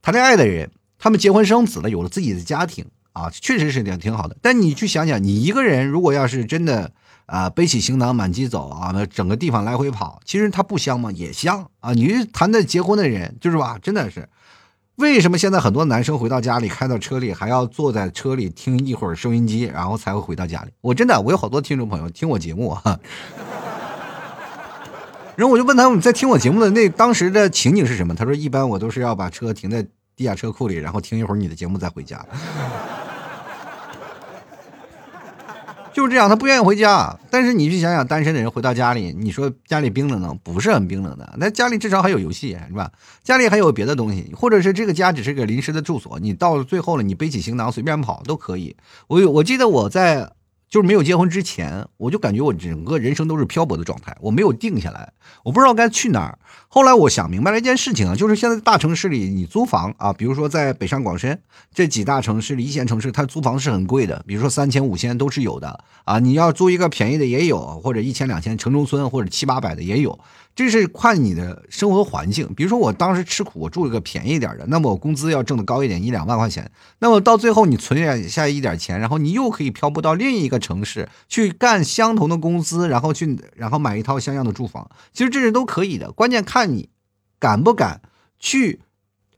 [0.01, 4.35] 谈恋爱的人，他们结婚生子了，有了自己的家庭啊，确实是挺挺好的。
[4.41, 6.91] 但你去想想，你一个人如果要是真的
[7.27, 11.11] 啊，背起行囊满街走啊，那整个地方来回跑，其实他不香吗？
[11.11, 11.93] 也香啊。
[11.93, 14.27] 你谈的结婚的人，就是吧，真的是。
[14.99, 20.71] 为什么现在很多男生回到家里，开到车里还要坐在车里听一会儿收音机，然后才会回到家里？
[20.81, 22.83] 我真的，我有好多听众朋友听我节目啊。
[25.37, 28.13] 然后我就问他们在听我节目的那当时的情景是什么？
[28.13, 29.81] 他说一般我都是要把车停在
[30.17, 32.25] 地下车库里，然后听一会儿你的节目再回家。
[35.99, 37.13] 就是这样，他不愿意回家。
[37.29, 41.35] 但是你去想想，单身的人回到家里，你说家里冰冷冷，不是很冰冷的。
[41.37, 42.89] 那家里至少还有游戏，是吧？
[43.21, 48.77] 家里还有别的东西，或者是这个家只是个临时的住所，你到最后了，你背起行囊随便跑都可以。
[49.07, 50.31] 我我记得我在。
[50.69, 55.11] 就是没有结婚之前，我就感觉我整个人生都是漂泊的状态，我没有定下来，
[55.43, 56.37] 我不知道该去哪儿。
[56.67, 61.41] 后来我想明白了一件事情啊，就是现在大城市里你租房啊，比如说在北上广深
[61.73, 66.19] 这几大城市里一线城市，它租房是很贵的，比如说三千五千都是有的啊。
[66.19, 70.19] 你要租一个便宜的也有，或者一千两千城中村或者七八百的也有。
[70.55, 86.89] 这是看你的生活环境，比如说我当时吃苦，我住一个便宜点的，那么我工资要挣的高一点，一两万块钱，那么到最后你存下下一点钱，然后你又可以漂泊到另一个城市去干相同的工资，然后去然后买一套像样的住房，其实这是都可以的，关键看你
[87.39, 88.01] 敢不敢
[88.39, 88.81] 去，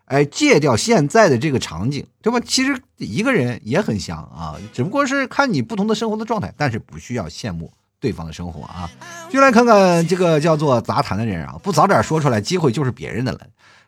[0.06, 2.40] 哎戒掉现在的这个场景，对吧？
[2.46, 7.72] 其实一个人也很香啊，只不过是看你不同的生活的状态，但是不需要羡慕。
[8.00, 8.90] 对方的生活啊，
[9.30, 13.42] 就来看看这个叫做杂谈的人啊，不早点说出来，机会就是别人的了。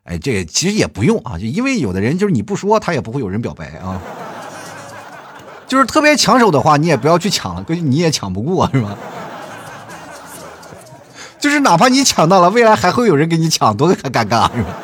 [0.03, 3.99] 哎，这其实也不用啊，就因为有的人就是你不说，他也不会有人表白啊。
[5.67, 8.97] 就是特别抢手的话，你也不要去抢，估计你也抢不过，是吧？
[11.39, 14.77] 就是哪怕你抢到了，未来还会有人给你抢，多尴尬，是吧？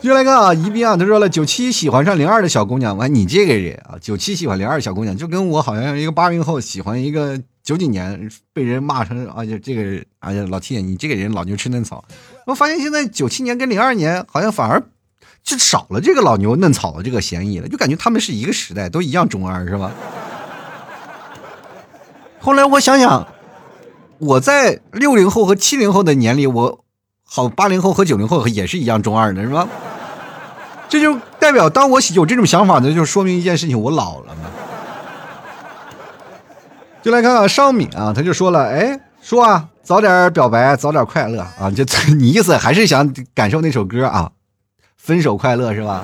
[0.00, 12.04] 就来看啊，宜宾啊，他说了，九七喜欢上零二的小姑娘，完你这个人啊，九七喜欢零二小姑娘，就跟我好像一个八零后喜欢一个九几年，被人骂成啊，就这个哎呀，老 T，你这个人老牛吃嫩草。
[12.44, 14.82] 我发现现在九七年跟零二年好像反而
[15.44, 19.90] 就少了这个老牛嫩草的这个嫌疑了，就感觉他们是一个时代，都一样中二，是吧？
[22.40, 23.28] 后来我想想，
[24.18, 26.84] 我在六零后和七零后的年龄，我
[27.24, 29.68] 好八零后和九零后也是一样中二的，是吧？
[30.88, 34.50] 这就代表，当我有这种想法呢，就说明一件事情，我老了嘛。
[37.02, 41.84] 就来看看尚敏啊，他就说了，哎，说啊，早点表白，早点快乐啊，就
[42.16, 44.30] 你意思还是想感受那首歌啊，
[45.04, 46.02] 分手快乐是吧？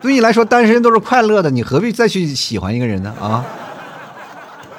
[0.00, 3.14] 对你来说，单身都是快乐的，你何必再去喜欢一个人呢？
[3.20, 3.46] 啊？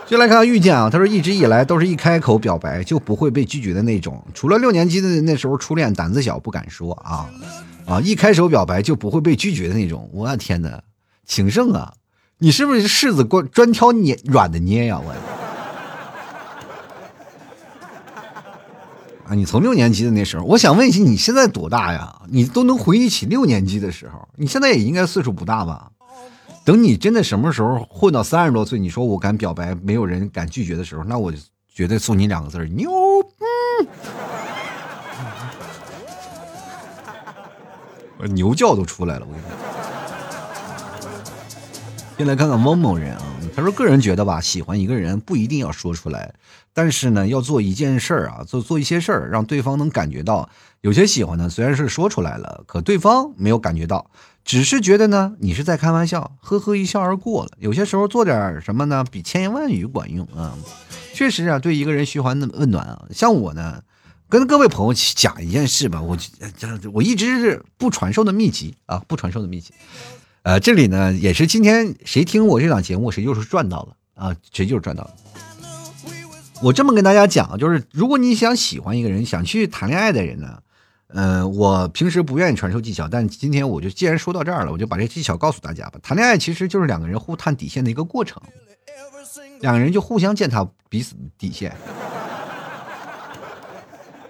[0.06, 7.30] 就来看遇见啊，他说一直以来都是一开口表白就不会被拒绝的那种，除了六年级的那时候初恋胆子小不敢说啊
[7.86, 10.10] 啊，一开手表白就不会被拒绝的那种。
[10.12, 10.82] 我的天哪，
[11.26, 11.94] 情圣啊，
[12.40, 15.00] 你是不是柿子专专挑捏软的捏呀？
[15.00, 15.14] 我
[19.30, 22.20] 啊，你从六年级的那时候，我想问一下，你现在多大呀？
[22.30, 25.92] 你都能回忆起六年级的时候，你现在也应该岁数不大吧？
[26.66, 31.38] 等你真的什么时候混到三十多岁，你说我敢表白，没有人敢拒绝的时候，那我就
[31.72, 32.90] 绝对送你两个字牛
[33.38, 33.46] 逼！
[38.34, 39.79] 牛叫都出来了，我跟你讲。
[42.20, 43.24] 先来看看汪某人啊，
[43.56, 46.36] 他说个人觉得吧，喜欢一个人不一定要说出来，
[46.74, 50.50] 但是呢，要做一件事儿啊，做做一些事儿，让对方能感觉到。
[50.82, 54.12] 有些喜欢呢，虽然是说出来了，可对方没有感觉到。
[54.44, 57.52] 只是觉得呢，你是在开玩笑，呵呵一笑而过了。
[57.58, 60.58] 有些时候做点什么呢，比千言万语管用啊。
[61.14, 63.06] 确实啊，对一个人嘘寒问暖啊。
[63.12, 63.82] 像我呢，
[64.28, 66.18] 跟各位朋友讲一件事吧，我
[66.92, 69.74] 我一直是不传授的秘籍啊，不传授的秘籍。
[70.44, 75.14] 呃，这里呢，也是今天谁听我这档节目，谁就是赚到了啊，谁就是赚到了。
[76.62, 80.60] 我这么跟大家讲，就是如果你想喜欢一个人，想去谈恋爱的人呢。
[81.12, 86.00] 嗯，我平时不愿意传授技巧，但今天我就既然说到这儿了，我就把这技巧告诉大家吧。
[86.04, 88.40] 谈恋爱其实就是两个人互探底线的一个过程，
[89.62, 91.76] 两个人就互相践踏彼此的底线。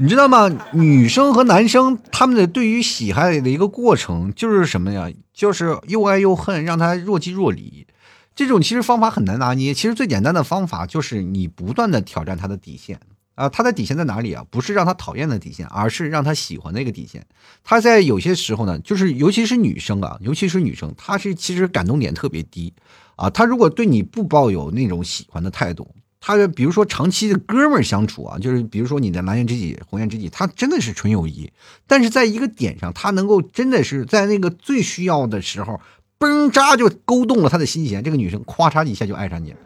[0.01, 0.49] 你知道吗？
[0.71, 5.11] 女生和男生他们的对于喜爱的一个过程就是什么呀？
[5.33, 7.85] 就是又爱又恨，让他若即若离。
[8.33, 9.73] 这种其实方法很难拿捏。
[9.73, 12.97] 其实最简单的方法就是你不断的挑战他的底线。
[13.35, 14.45] 啊，他的底线在哪里啊？
[14.49, 17.25] 不是让他讨厌的底线，而是让他喜欢的一个底线。
[17.65, 22.73] 他在有些时候呢，就是尤其是女生啊，尤其是女生，她是其实感动点特别低
[23.17, 23.29] 啊。
[23.29, 31.51] 她如果对你不抱有那种喜欢的态度，她比如说长期的哥们儿相处啊，就是比如说你的蓝颜知己、红颜知己，他真的是纯友谊。
[31.87, 35.79] 但是在一个点上，他能够真的是在那个最需要的时候，
[36.19, 39.57] 嘣扎就勾动了他的心弦，这个女生咵嚓一下就爱上你了。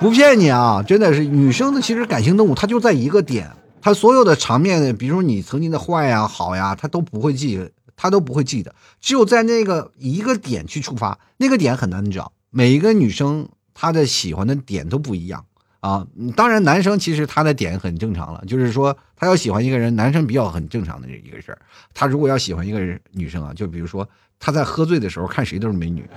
[0.00, 12.32] 不骗你啊，真的是女生的，其实感性动物，她就在一个点，她所有的场面，比如说你曾经的坏呀、好呀，她都不会记，她都不会记得，只有在那个一个点去触发，那个点很难找。
[12.50, 15.44] 每一个女生他的喜欢的点都不一样
[15.80, 16.06] 啊。
[16.36, 21.58] 当然，男生其实他的点很正常了，就是说他要喜欢一个人，男生比较很正常的一个事儿。
[21.94, 24.08] 他如果要喜欢一个人女生啊，就比如说
[24.38, 26.08] 他在喝醉的时候看谁都是美女，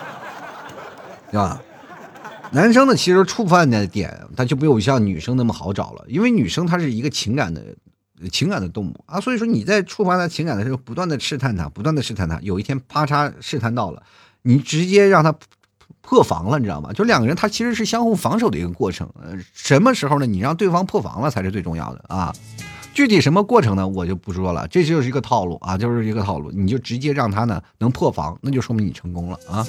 [1.30, 1.60] 对吧？
[2.52, 7.60] 男生呢，其实触犯的点，他就没有像女生那么好找了，因为女生她是一个情感的、
[8.30, 14.00] 情感的动物啊，所以说你在触发他情感的时候，不断的试探他，不断的试探他，有一天啪嚓试探到了，
[14.42, 15.34] 你直接让他
[16.06, 16.92] 破防了，你知道吗？
[16.92, 19.08] 就两个人他其实是相互防守的一个过程，
[19.52, 20.26] 什么时候呢？
[20.26, 22.32] 你让对方破防了才是最重要的啊。
[22.92, 23.88] 具体什么过程呢？
[23.88, 29.66] 我就不说了，这就是一个套路啊，就是一个套路，你就直接让他呢能破防，那就说明你成功了啊。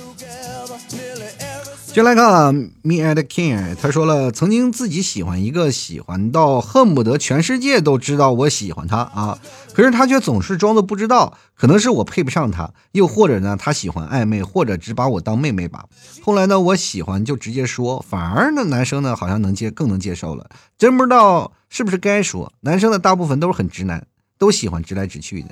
[1.96, 9.39] 先来看，Me and King，他说了，曾经自己喜欢一个，喜欢到恨不得全世界都知道我喜欢他啊，
[9.74, 15.86] 可是他却总是装作不知道，可能是我配不上他，又或者呢，他喜欢暧昧，或者只把我当妹妹吧。
[16.22, 24.06] 后来呢，我喜欢就直接说，反而呢，男生呢好像能接更能接受了，真不知道是不是该说，男生的大部分都是很直男，
[24.38, 25.48] 都喜欢直来直去的，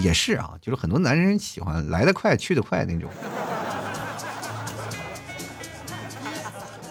[0.00, 3.10] 也是啊，就是很多男人喜欢来得快去得快那种。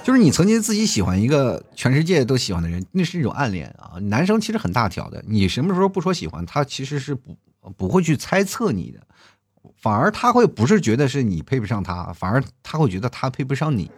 [0.03, 3.97] 就是你曾经自己喜欢一个全世界都喜欢的人，那是一种暗恋啊。
[4.01, 7.37] 男生其实很大条的，你什么时候不说喜欢他，其实是不
[7.77, 8.99] 不会去猜测你的，
[9.81, 13.89] 反而他会不是觉得是你配不上他，反而他会觉得他配不上你。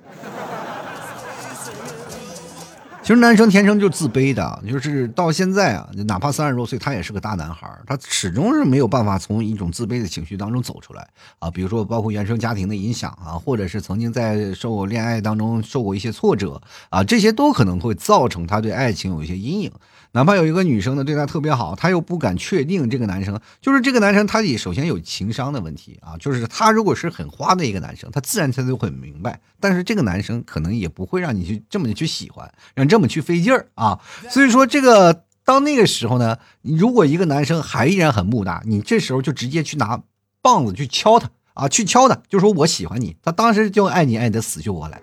[3.05, 11.51] 其实男生天生就自卑的，就是到现在啊，哪怕三十多岁，他也是个大男孩他始终是没有办法从一种自卑的情绪当中走出来啊。
[11.51, 19.71] 比如说，包括原生家庭的影响啊，或者是曾经在受恋爱当中受过一些挫折啊，这些都可能会造成他对爱情有一些阴影。
[20.15, 33.99] 哪怕有一个女生呢对他特别好，他又不敢确定这个男生，就是这个男生他也首先有情商的问题啊，就是他如果是很花的一个男生，他自然他就很明白，但是这个男生可能也不会让你去这么去喜欢，让这么去费劲儿啊。
[34.29, 40.01] 所以说这个到那个时候呢，如果一个男生还依然很木讷，你这时候就直接去拿
[40.41, 45.01] 棒子去敲他啊，去敲他，就说我喜欢你，他当时就爱你爱的死去活来。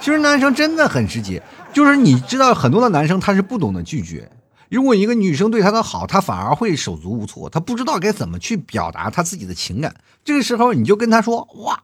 [0.00, 1.40] 其实男生真的很直接。
[1.72, 4.30] 就是你知道，很多的男生他是不懂得拒绝。
[4.68, 9.94] 如果一个女生对他的好，他反而会手足无措，他不知道该怎么去表达他自己的情感。
[10.24, 11.80] 这个时候，你就跟他说：“哇，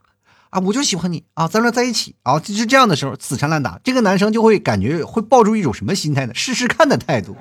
[0.50, 6.34] 啊，我就喜欢你啊，咱俩在一起啊。”就是这样的时候，死缠烂打，这个男生就会感觉会抱住一种什么心态呢？
[6.34, 7.36] 试试看的态度。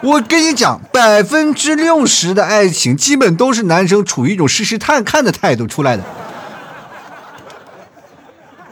[0.00, 6.04] 我跟你讲，百分之六十的爱情基本都是男生处于一种试试探看的态度出来的。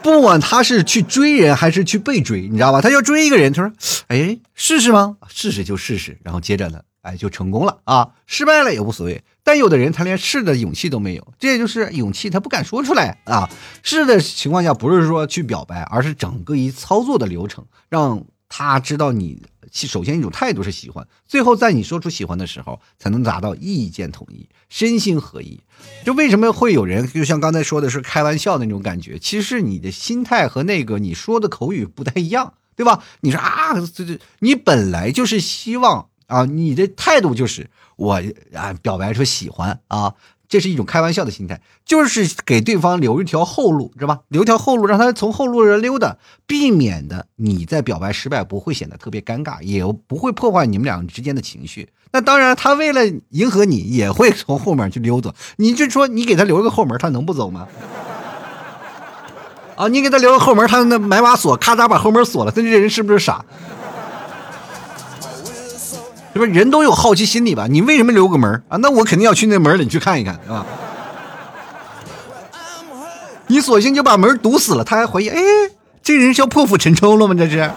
[0.07, 2.79] 不管他是去追人还是去被追，你知道吧？
[2.79, 3.73] 他要追一个人，他说
[4.07, 5.17] ：“哎，试试吗？
[5.27, 8.11] 试试就试试。”然后接着呢，哎，就成功了啊！
[8.25, 9.21] 失败了也无所谓。
[9.43, 13.49] 但有的人他连试的勇气都没有，这也就是勇气，他不敢说出来啊。
[13.83, 19.41] 试的情况下，不是说去表白，而是整个一操作的流程，让他知道你。
[19.71, 25.59] 其首先一种态度是喜欢，最后在你说出喜欢的时候，才能达到意见统一、身心合一。
[26.05, 29.19] 就为什么会有人就像刚才说的是开玩笑的那种感觉？
[29.19, 33.03] 其实你的心态和那个你说的口语不太一样，对吧？
[33.21, 38.21] 你说啊，这这，你本来就是希望啊，你的态度就是我
[38.53, 40.15] 啊，表白说喜欢啊。
[40.49, 44.21] 这是一种开玩笑的心态，就是给对方留一条后路，知道吧？
[44.29, 51.89] 留条后路，让他从后路上溜达，避免的你在表白失败不会显得特别尴尬，也不会破坏你们两个之间的情绪。
[52.11, 55.33] 那当然，他为了迎合你，也会从后面去溜达。
[55.57, 57.67] 你就说你给他留个后门，他能不走吗？
[59.75, 63.45] 啊，你给他留个后门，他那买把锁，咔嚓把后门锁了，他这人是不是傻？
[66.37, 67.65] 是不是人都有好奇心理吧？
[67.67, 68.77] 你为什么留个门啊？
[68.77, 70.63] 那我肯定要去那门里去看一看，是吧？
[73.47, 75.41] 你索性就把门堵死了，他还怀疑，哎，
[76.03, 77.33] 这人是要破釜沉舟了吗？
[77.33, 77.71] 这是，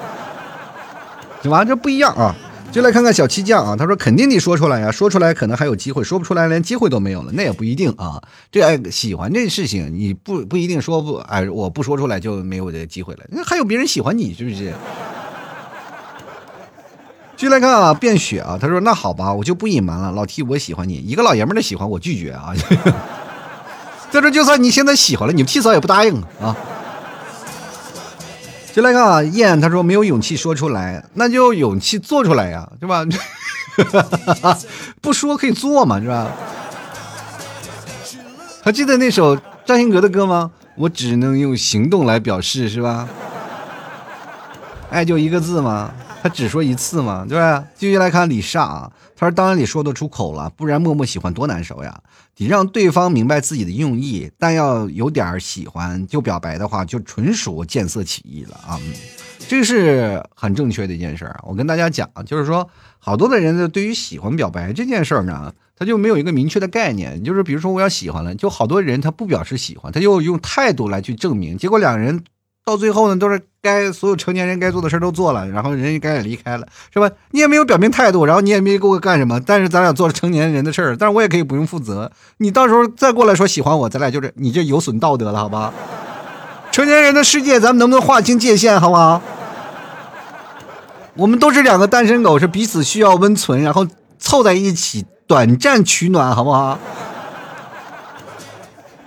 [1.43, 1.65] 是吧？
[1.65, 2.37] 这不一样啊！
[2.71, 8.21] 就来看看小七酱啊，他说肯定得说出来呀，说出来可能还有机会，说不出来连机会都没有了，那也不一定啊。
[8.53, 14.75] 这爱喜欢这事情，你不不一定说不，哎，我不说出来就没有这机会了，那还有别人喜欢你，是不是？
[17.41, 22.53] 继续来看啊，变雪啊，他说那好吧，我就不隐瞒了，老 T 我喜欢你，一个老爷们的喜欢我拒绝啊。
[24.12, 26.55] 他说就算你现在喜欢了，你们 T 嫂也不答应啊。
[28.74, 33.07] 就来看啊，燕他说没有勇气说出来，那就勇气做出来呀，是吧？
[35.01, 36.30] 不说可以做嘛，是吧？
[38.62, 39.34] 还记得那首
[39.64, 40.51] 张信哲的歌吗？
[40.76, 43.09] 我只能用行动来表示，是吧？
[44.91, 45.91] 爱就一个字吗？
[46.23, 47.64] 他只说一次嘛，对吧？
[47.75, 52.01] 继续来看李尚啊，他说：“当然得说得出口了，不然默默喜欢多难受呀。
[52.35, 58.79] 得让对方明白自己的用意，但要有点喜欢就表白的话，就纯属见色起意了啊。
[59.49, 61.41] 这是很正确的一件事儿。
[61.43, 62.68] 我跟大家讲，就是说，
[62.99, 67.23] 好多的人呢，对于喜欢表白这件事儿呢，他就没有一个明确的概念。
[67.25, 72.23] 就是比如说，我要喜欢了，就好多人他不表示喜欢，他就用态度来去证明，结果两人。”
[72.71, 77.11] 到最后呢，都是该所有成年人该做的事都做了，然后人家该也离开了，是吧？
[77.33, 82.12] 你也没有表明态度，然后你也没给我干什么，但是咱俩做了成年人的事儿，但是我也可以不用负责。
[82.37, 85.75] 你到时候再过来说喜欢我，咱俩就是你这有损道德了，好吧？
[86.71, 89.21] 成年人的世界，咱们能不能划清界限，好不好？
[91.14, 93.85] 我们都是两个单身狗，是彼此需要温存，然后
[94.21, 96.79] 凑在一起短暂取暖，好不好？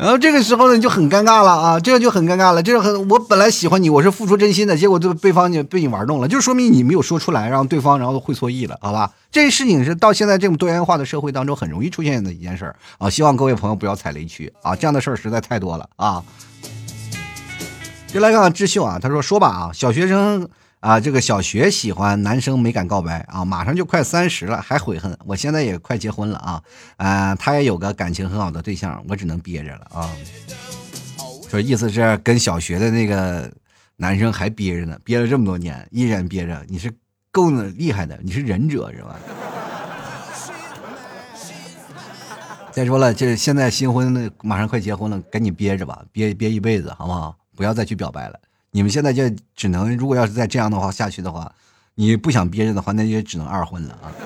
[0.03, 2.61] 然后这个时候呢，你就很尴尬了啊，这样就很尴尬了。
[2.61, 9.09] 这是很，我本来喜欢你，我是付出真心的，结果就对方就被你玩弄了，就说明你没有说出来，让对方然后会错意了，好吧？
[9.31, 16.21] 这事情是到现在这么多元化的社会当中很容易出现的一件事啊，希望各位朋友不要踩雷区啊，这样的事儿实在太多了啊。
[18.07, 20.49] 就来看看智秀啊，他说说吧啊，小学生。
[20.83, 26.61] 啊，这个小学喜欢男生没敢告白啊，马上就快三十了还悔恨，我现在也快结婚了啊，
[26.97, 30.11] 啊，他也有个感情很好的对象，我只能憋着了啊。
[31.49, 33.49] 说意思是跟小学的那个
[33.95, 36.93] 男生还憋着呢，憋了这么多年依然憋着，你是
[37.31, 39.15] 够厉害的，你是忍者是吧？
[42.73, 47.37] 再说了，这现在新婚的马上快结婚了，赶紧憋着吧，憋憋一辈子好不好？
[47.55, 48.37] 不要再去表白了。
[48.75, 51.53] 你们现在就只能，如果要是再这样的话下去的话，
[51.93, 54.09] 你不想憋着的话，那就只能二婚了啊。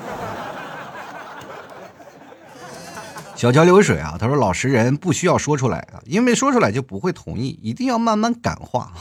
[3.35, 8.93] 小桥流水啊，他说老实人不需要说出来啊，因为说出来就不会同意，一定要慢慢感化。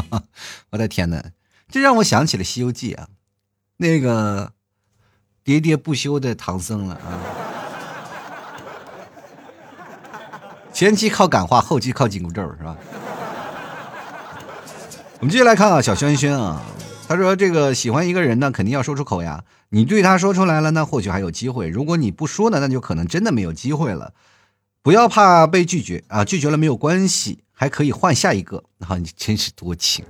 [0.68, 1.30] 我的天哪，
[1.70, 3.08] 这让我想起了《西游记》啊，
[3.78, 4.52] 那个
[5.46, 7.24] 喋喋不休的唐僧了啊。
[10.74, 12.76] 前期靠感化，后期靠紧箍咒，是吧？
[15.24, 16.62] 我们继续来看啊，小轩轩啊，
[17.08, 19.42] 他说这个喜欢一个人呢，肯定要说出口呀。
[19.70, 24.12] 你对他说出来了，那或许还有机会；如果你不说呢，那就可能真的没有机会了。
[24.82, 28.64] 不要怕被拒绝啊，拒绝了没有关系，还可以换下一个。
[28.80, 30.04] 啊，你真是多情。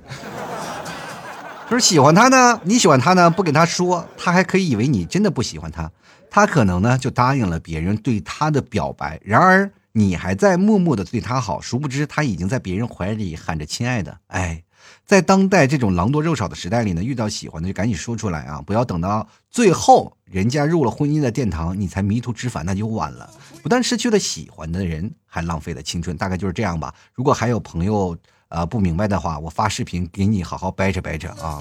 [1.63, 5.89] 他说喜欢他呢，你喜欢他呢，不跟他说，他还可以以为你真的不喜欢他，
[6.29, 9.17] 他可能呢就答应了别人对他的表白。
[9.23, 14.17] 然而你还在默默的对他好，殊不知他已经在别人怀里喊着亲爱的。
[14.27, 14.61] 哎。
[15.05, 18.59] 在当代这种狼多肉少的时代里呢，遇到喜欢的就赶紧说出来啊！
[18.65, 23.29] 不要等到最后人家入了婚姻的殿堂，你才迷途知返，那就晚了。
[23.61, 26.17] 不但失去了喜欢的人，还浪费了青春。
[26.17, 26.91] 大概就是这样吧。
[27.13, 31.59] 如果还有朋友呃不明白的话，我发视频给你好好掰扯掰扯啊！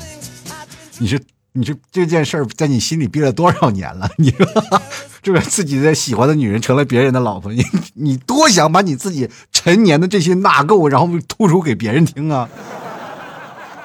[0.99, 1.21] 你说
[1.53, 4.11] 你说这件事儿在你心里憋了多少年了？
[4.17, 4.47] 你说
[5.21, 12.49] 这个自己的喜欢的女人成了别人的老婆，你你多想把你自己陈年的这些纳垢，然后吐出给别人听啊！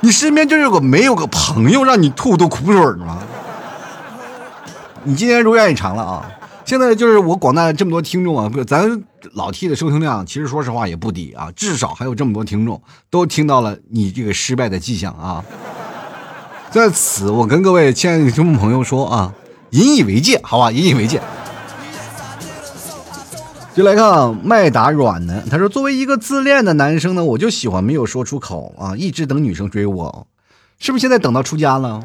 [0.02, 3.20] 你身边就有个没有个朋友让你吐吐苦水吗？
[5.04, 6.30] 你今天如愿以偿了啊！
[6.66, 9.02] 现在就是我广大这么多听众啊，不，咱
[9.34, 15.44] 老 T 的收听量其实说实话也不低啊，至少还有这么多听众都听到了你这个失败的迹象啊！
[16.70, 19.34] 在此，我跟各位亲爱的听众朋友说啊，
[19.72, 21.22] 引以为戒，好吧，引以为戒。
[23.80, 30.28] 就来看麦打软呢，他说：“作为一个自恋的男生呢，我就喜欢没有说出口啊，一直等女生追我，
[30.80, 32.04] 是不是现在等到出家了？”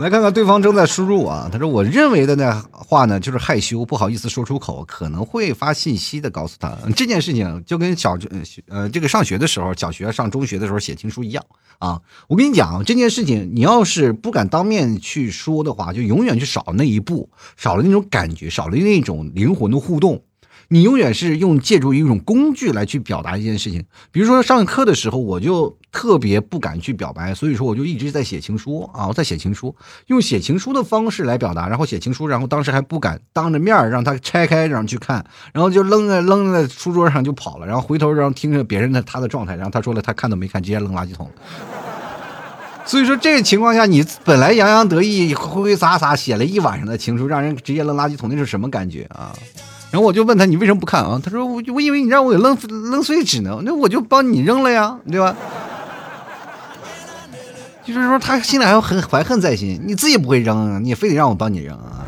[0.00, 8.16] 来看看对方正在输入啊，他说：“我认为的那话呢，就是害羞，不好意思说出口，可能会发信息的告诉他这件事情，就跟小
[8.68, 11.44] 呃这个上学的时候，小学上中学的时候写情书一样
[11.78, 12.00] 啊。
[12.28, 17.28] 我跟你讲，这件事情你要是不敢当面去说的话，就永远就少了那一步，
[17.58, 20.22] 少了那种感觉，少了那种灵魂的互动。”
[20.72, 29.74] 你永远是用借助于一种工具来去表达一件事情，比如说上课的时候，我就特别不敢去表白，所以说我就一直在写情书啊，我在写情书，
[30.06, 41.28] 用写情书的方式来表达，然后写情书，然后当时还不敢当着面让他拆开让去看，然后就扔在扔在书桌上就跑了，然后回头然后听着别人的他的状态，然后他说了他看都没看，直接扔垃圾桶。
[42.86, 49.34] 所以说这个情况下，你本来洋洋得意、挥挥洒洒写了一晚上的情书，让人直接扔垃圾桶，那是什么感觉啊？
[49.90, 51.20] 然后我就问他，你为什么不看啊？
[51.22, 52.56] 他说我我以为你让我给扔
[52.90, 55.34] 扔碎纸呢，那我就帮你扔了呀，对吧？
[57.84, 62.06] 就是说他心里还有很怀恨在心，你自己不会扔，你非得让我帮你扔啊？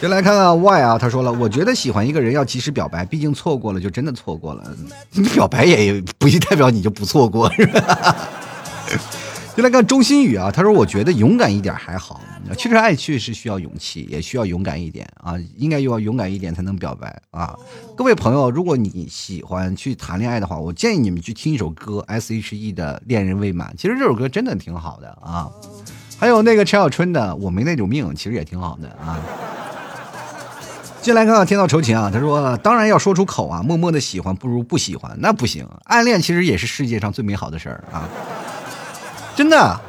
[0.00, 4.62] 先来看看 Y 啊，他说了，我觉得喜欢一个人要及时表白，毕竟错过了就真的错过了，
[5.12, 8.18] 你表白也不一代表你就不错过，是吧？
[9.56, 12.20] 就来看周新宇啊，他说：“我觉得勇敢一点还好。
[12.58, 17.56] 其实爱确实需要勇气，也需要勇敢一点啊，应该要勇敢一点才能表白啊。”
[17.96, 23.68] 各位朋友，如果你喜欢去谈恋爱的话，我建议你们去听一首歌，S.H.E 的《恋人未满》。
[23.80, 25.48] 其实这首歌真的挺好的啊。
[26.18, 29.20] 还有那个陈小春的《我没那种命》，其实也挺好的啊。
[31.00, 35.64] 进来看看天道酬勤啊，他说：“当然要说出口啊，默默的喜欢不如不喜欢，那不行。
[35.84, 38.08] 暗恋其实也是世界上最美好的事儿啊。”
[39.36, 39.80] 真的，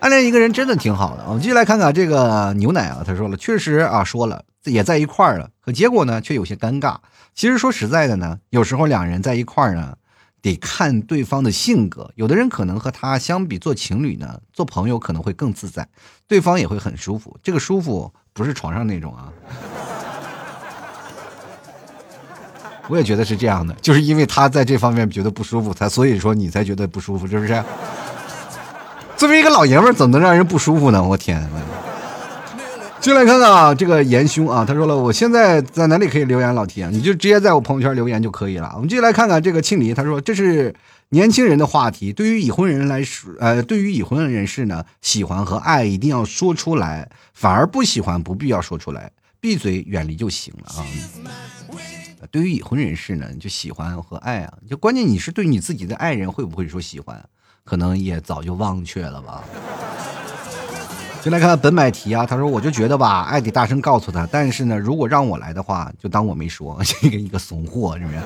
[0.00, 1.24] 暗恋一个人真的挺好的。
[1.28, 6.96] 我们继续来看看这个牛奶啊，他说了，确实啊，说了也在一块儿了，可结果呢却有些尴尬。
[7.34, 9.94] 其实说实在的呢，有时候两人在一块儿呢，
[10.40, 12.10] 得看对方的性格。
[12.14, 15.86] 有的人可能和他相比，做情侣呢，做朋友可能会更自在，
[16.26, 17.38] 对方也会很舒服。
[17.42, 19.30] 这个舒服不是床上那种啊。
[22.88, 27.62] 我也觉得是这样的，就是因为他在这方面觉得不舒服，才所以说你才觉得不舒服，是不是？
[29.18, 31.02] 作为一个老爷们儿，怎么能让人不舒服呢？
[31.02, 31.44] 我天！
[33.00, 36.54] 进来看看啊，这个严兄啊，他说了，我现在在哪里可以留言？
[36.54, 38.70] 老铁，你就直接在我朋友圈留言就可以了。
[38.76, 40.72] 我们继续来看看这个庆黎，他说这是
[41.08, 49.10] 年轻人的话题，对于已婚人来说，呃，对于已婚人士呢，喜欢和爱一定要说出来，反而不喜欢不必要说出来，
[49.40, 50.86] 闭嘴远离就行了啊。
[52.30, 57.20] 对于已婚人士呢，就喜欢和爱啊，就关键你是对你自己的爱人会不会说喜欢？
[57.68, 59.42] 可能也早就忘却了吧。
[61.20, 68.18] 就来看本买提啊，他说：“我就觉得吧，爱得大声告诉他，但是呢，如果让我来的话，就当我没说，这个一个怂货，是不是？”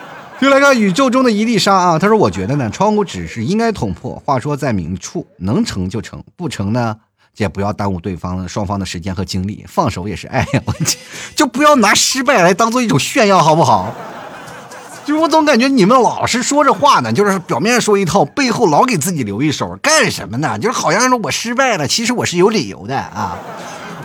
[0.40, 4.22] 就来看宇宙中的一粒沙啊，他说：“我觉得呢，窗户纸是应该捅破。
[4.24, 6.96] 话说在明处，能成就成，不成呢，
[7.36, 9.62] 也不要耽误对方双方的时间和精力。
[9.68, 10.74] 放手也是爱呀，我
[11.36, 13.94] 就不要拿失败来当做一种炫耀，好不好？
[15.04, 20.58] 就是我总感觉你们老是说这话呢，就是表面说一套，背后老给自己留一手，干什么呢？
[20.58, 23.36] 就是好像说我失败了，其实我是有理由的啊。”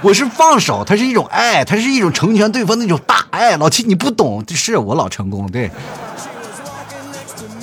[0.02, 3.58] 我是放手，它是一种爱，它是一种成全对方那种大爱。
[3.58, 5.72] 老七，你不懂，是我老成功对。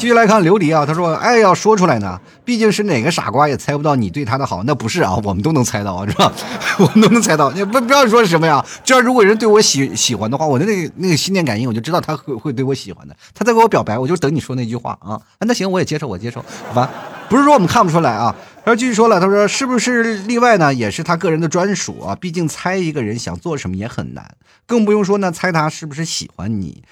[0.02, 6.32] 继续来看琉璃啊，他说：“爱要说出来呢，毕竟是哪个傻瓜也猜不到你对他的好，那不是啊，我们都能猜到啊，是吧？
[6.80, 7.52] 我们都能猜到。
[7.52, 13.14] 你不不要说什么呀，这要如果人对我喜喜欢的话，我的那个那个心电感应，我就知道他会会对我喜欢的。
[13.32, 15.20] 他在给我表白，我就等你说那句话啊。
[15.38, 16.90] 那行，我也接受，我接受，好吧？
[17.28, 18.34] 不是说我们看不出来啊。
[18.64, 20.74] 然后继续说了，他说是不是例外呢？
[20.74, 22.16] 也是他个人的专属啊。
[22.16, 24.34] 毕竟猜一个人想做什么也很难，
[24.66, 26.82] 更不用说呢，猜他是不是喜欢你。”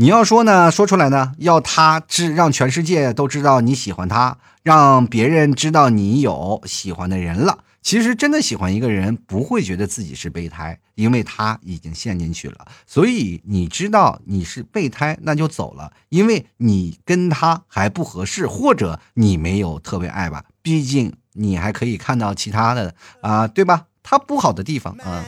[0.00, 7.64] 你要说呢，说出来呢，要他知让全世界都知道你喜欢他，让别人知道你有喜欢的人了。
[7.82, 12.64] 其实真的喜欢一个人，不会觉得自己是备胎，因为他已经陷进去了。
[12.86, 20.44] 所以你知道你是备胎，那就走了，因为你跟他还不合适，或者你没有特别爱吧。
[20.62, 23.86] 毕竟你还可以看到其他的啊，对吧？
[24.04, 25.24] 他不好的地方啊，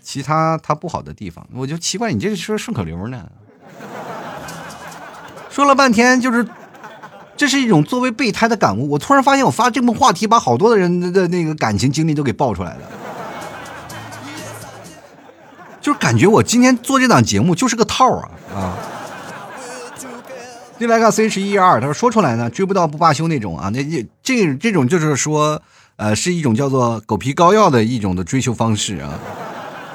[0.00, 3.30] 其他他不好的地方，我就奇怪你这个说顺口溜呢。
[5.50, 6.46] 说了半天，就是
[7.36, 8.90] 这是一种作为备胎的感悟。
[8.90, 12.80] 我突然发现，我发这么话题，把好多的人的那个感情经历都给爆出来了。
[15.80, 18.76] 就是感觉我今天做这档节目就是个套啊啊！
[20.78, 23.68] 另来个 C 十一二，他说说出来呢，追不到不罢休那种啊。
[23.70, 23.82] 那
[24.22, 25.60] 这这种就是说，
[25.96, 29.18] 呃，是一种叫做狗皮膏药的一种的追求方式啊。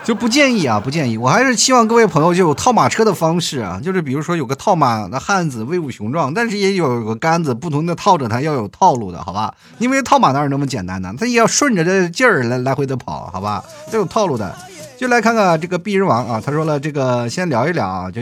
[0.06, 1.18] 就不建议啊，不建议。
[1.18, 9.56] 我还是希望各位朋友就有套马车的方式啊，就是比如说有个套马的汉子威武雄壮，但是也有个杆子不同的套着它，要有套路的，好吧？
[9.80, 11.12] 因为套马哪有那么简单呢？
[11.18, 13.64] 它也要顺着这劲儿来来回的跑，好吧？
[13.91, 14.56] 要有套路的。
[14.95, 18.22] 就来看看这个鄙人王啊，他说了，这个先聊一聊啊，就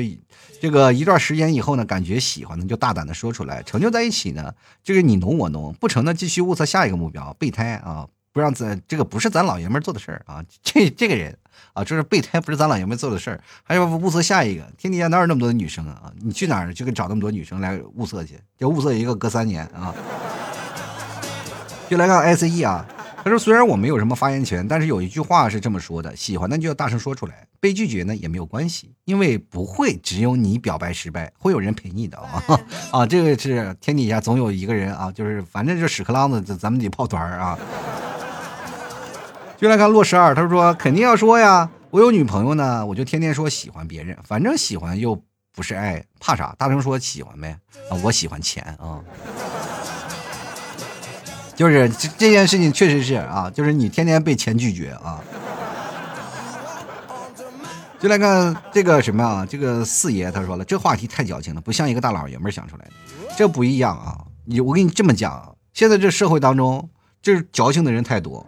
[0.62, 4.50] 这个一段时间以后呢，感觉喜欢的就大胆的说出来，成就在一起呢，
[4.82, 11.38] 这个你侬我侬，不成呢，继续物色下一个目标，备胎啊，不让咱这个不是咱老爷们做的事儿啊，这这个人。
[11.74, 14.64] 啊，这是备胎，不是咱老爷们做的事儿，还要物色下一个。
[14.78, 16.12] 天底下哪有那么多的女生啊？
[16.22, 18.40] 你去哪儿就给找那么多女生来物色去？
[18.60, 19.94] 要物色一个隔三年啊！
[21.90, 22.86] 就来看 ICE 啊，
[23.24, 32.44] 他说虽然我没有什么发言权，但是有一句话是这么说的：喜欢的就要大声说出来，被拒绝呢也没有关系，因为不会只有你表白失败，会有人陪你的啊！
[32.92, 37.58] 啊，这个是天底下总有一个人啊，就是反正就屎壳郎子，咱们得抱团儿啊！
[39.58, 45.18] 就来看洛十二，他说肯定要说呀，我有女朋友呢，我就天天说喜欢别人，反正喜欢又
[45.56, 46.54] 不是爱，怕啥？
[46.58, 47.58] 大声说喜欢呗，
[47.90, 49.00] 啊，我喜欢钱啊，
[51.56, 55.22] 就是这这件事情确实是啊，就是你天天被钱拒绝啊。
[58.00, 62.92] 就来看这个什么啊，这个四爷他说了，这话题太矫情了，不像一个大老爷们想出来的，
[63.38, 66.90] 这不一样啊，你我跟你这么讲，现在这社会当中，
[67.22, 68.46] 就是矫情的人太多。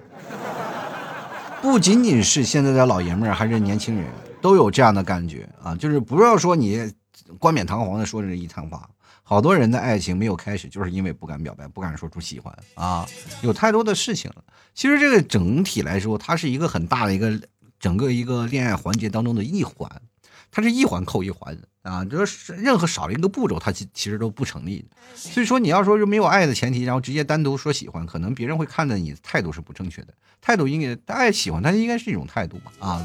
[1.66, 4.06] 不仅仅是现在的老爷们儿，还是年轻人，
[4.40, 5.74] 都有这样的感觉啊！
[5.76, 6.94] 就是不要说你
[7.40, 8.88] 冠冕堂皇的说这一摊话，
[9.24, 13.04] 好多人的爱情没有开始，就是因为不敢表白，不敢说出喜欢啊！
[13.42, 14.44] 有太多的事情了。
[14.76, 17.42] 其实这个整体来说，它是一个很大的一个
[17.80, 19.90] 整个一个恋爱环节当中的一环，
[20.56, 22.06] 它是一环扣一环啊！
[22.06, 24.88] 就是任何少了一个步骤，它其其实都不成立。
[25.14, 30.14] 所以说，你要说是没有爱的前提，然后直接单独说喜欢，可能别人会看着你态度是不正确的。
[30.40, 33.04] 态度应该爱喜欢，他应该是一种态度嘛啊！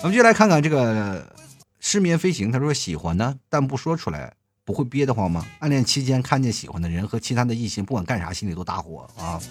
[0.00, 1.34] 咱们就来看看这个
[1.80, 4.32] 失眠飞行，他说喜欢呢，但不说出来，
[4.64, 5.44] 不会憋得慌吗？
[5.58, 9.42] 暗恋期间看见喜欢的人和其他的异性，不管干啥心里都大火啊！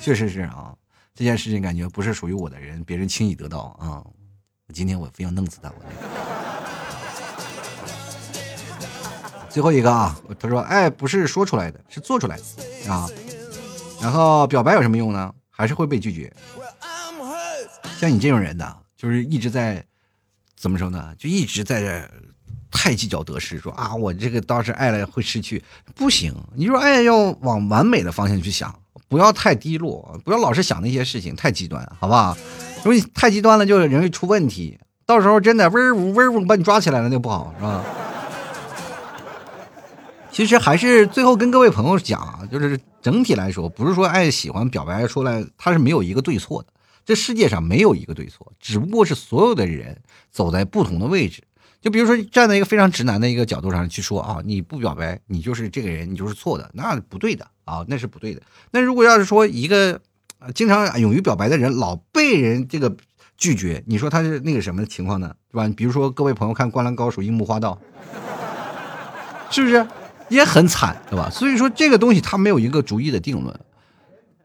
[0.00, 0.74] 确实是啊，
[1.14, 4.02] 这件事情感觉不是属于我的人，别人轻易得到啊！
[4.74, 5.70] 今天我非要弄死他！
[5.70, 6.49] 我
[9.50, 13.08] 最后一个啊，他说爱不是说出来的，是做出来的啊！
[14.00, 15.34] 然后表白有什么用呢？
[15.50, 16.32] 还是会被拒绝。
[17.98, 19.84] 像你这种人呢，就是一直在
[20.56, 21.12] 怎么说呢？
[21.18, 22.10] 就一直在这
[22.70, 25.62] 太计较得失，说啊，我这个当时爱了会失去，
[25.94, 26.32] 不行。
[26.54, 28.74] 你说爱要往完美的方向去想，
[29.08, 32.36] 不要太低落，不要老是想那些事情太极端，好不好？
[32.78, 37.84] 如果你太极端了，就容易出问题，到时候真的嗡儿嗡儿嗡把你抓起来了，那不好，是吧？
[40.32, 46.68] 其实还是最后跟各位朋友讲啊，就是整体来说，不是说爱喜欢表白出来，他是没有一个对错的。
[47.04, 50.00] 这世界上没有一个对错，只不过是所有的人
[50.30, 51.42] 走在不同的位置。
[51.80, 58.42] 就比如说站在一个非常直男的一个角度上去说啊，你不表白，你就是这个人，你就是错的，那不对的啊，那是不对的。
[58.70, 60.00] 那如果要是说一个
[60.54, 62.94] 经常勇于表白的人，老被人这个
[63.36, 65.34] 拒绝，你说他是那个什么情况呢？
[65.50, 65.74] 对吧？
[65.74, 67.80] 比如说各位朋友看《灌篮高手》樱木花道，
[69.50, 69.84] 是不是
[70.30, 71.28] 也很惨，对吧？
[71.28, 73.60] 所以说这个东西它没有一个逐一的定论。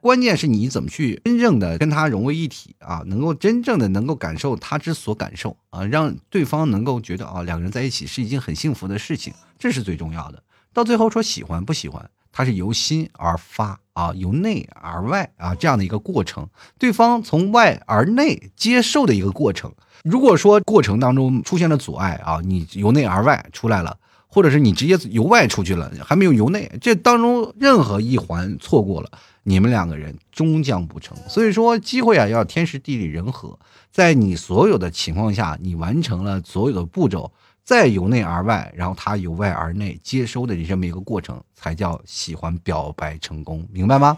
[0.01, 10.43] 关键是你怎么去真正的跟他融为一体啊，能够真正的能够感受他之所感受啊，让对方能够觉得啊，两个人在一起是一件很幸福的事情，这是最重要的。
[10.73, 19.73] 到最后说喜欢不喜欢，它是由心而发啊，由内而外啊这样的一个过程，对方从外而内接受的一个过程。
[20.03, 23.97] 如果说过程当中出现了阻碍啊，你由内而外出来了，
[24.35, 29.09] 或者是你直接由外出去了，还没有由内，这当中任何一环错过了。
[29.43, 33.57] 你们两个人终将不成，所以说机会啊要天时地利人和，
[33.93, 37.31] 在你所有的情况下，你完成了所有的步骤，
[37.63, 44.17] 再由内而外，然后他由外而内接收的这么一个过程，才叫喜欢表白成功，明白吗？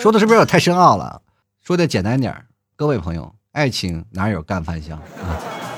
[0.00, 1.20] 说的是不是有点太深奥了？
[1.60, 2.32] 说的简单点
[2.76, 5.69] 各位朋友，爱情哪有干饭香啊？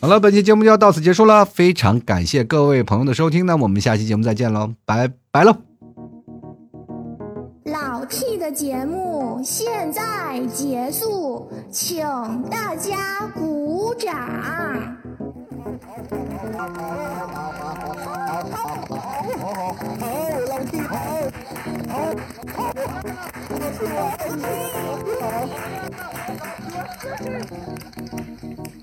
[0.00, 5.54] 好了，本期节目就要到此结束了，非常感谢各位朋友的收听，那我们下期节目再见喽，拜拜喽。
[7.64, 12.02] 老 T 的节目现在结束，请
[12.50, 14.16] 大家鼓掌。
[18.50, 18.64] 好
[19.36, 20.08] 好好，
[20.48, 20.96] 老 T 好，
[21.88, 21.92] 好，
[22.56, 22.72] 好，
[27.06, 28.79] 好，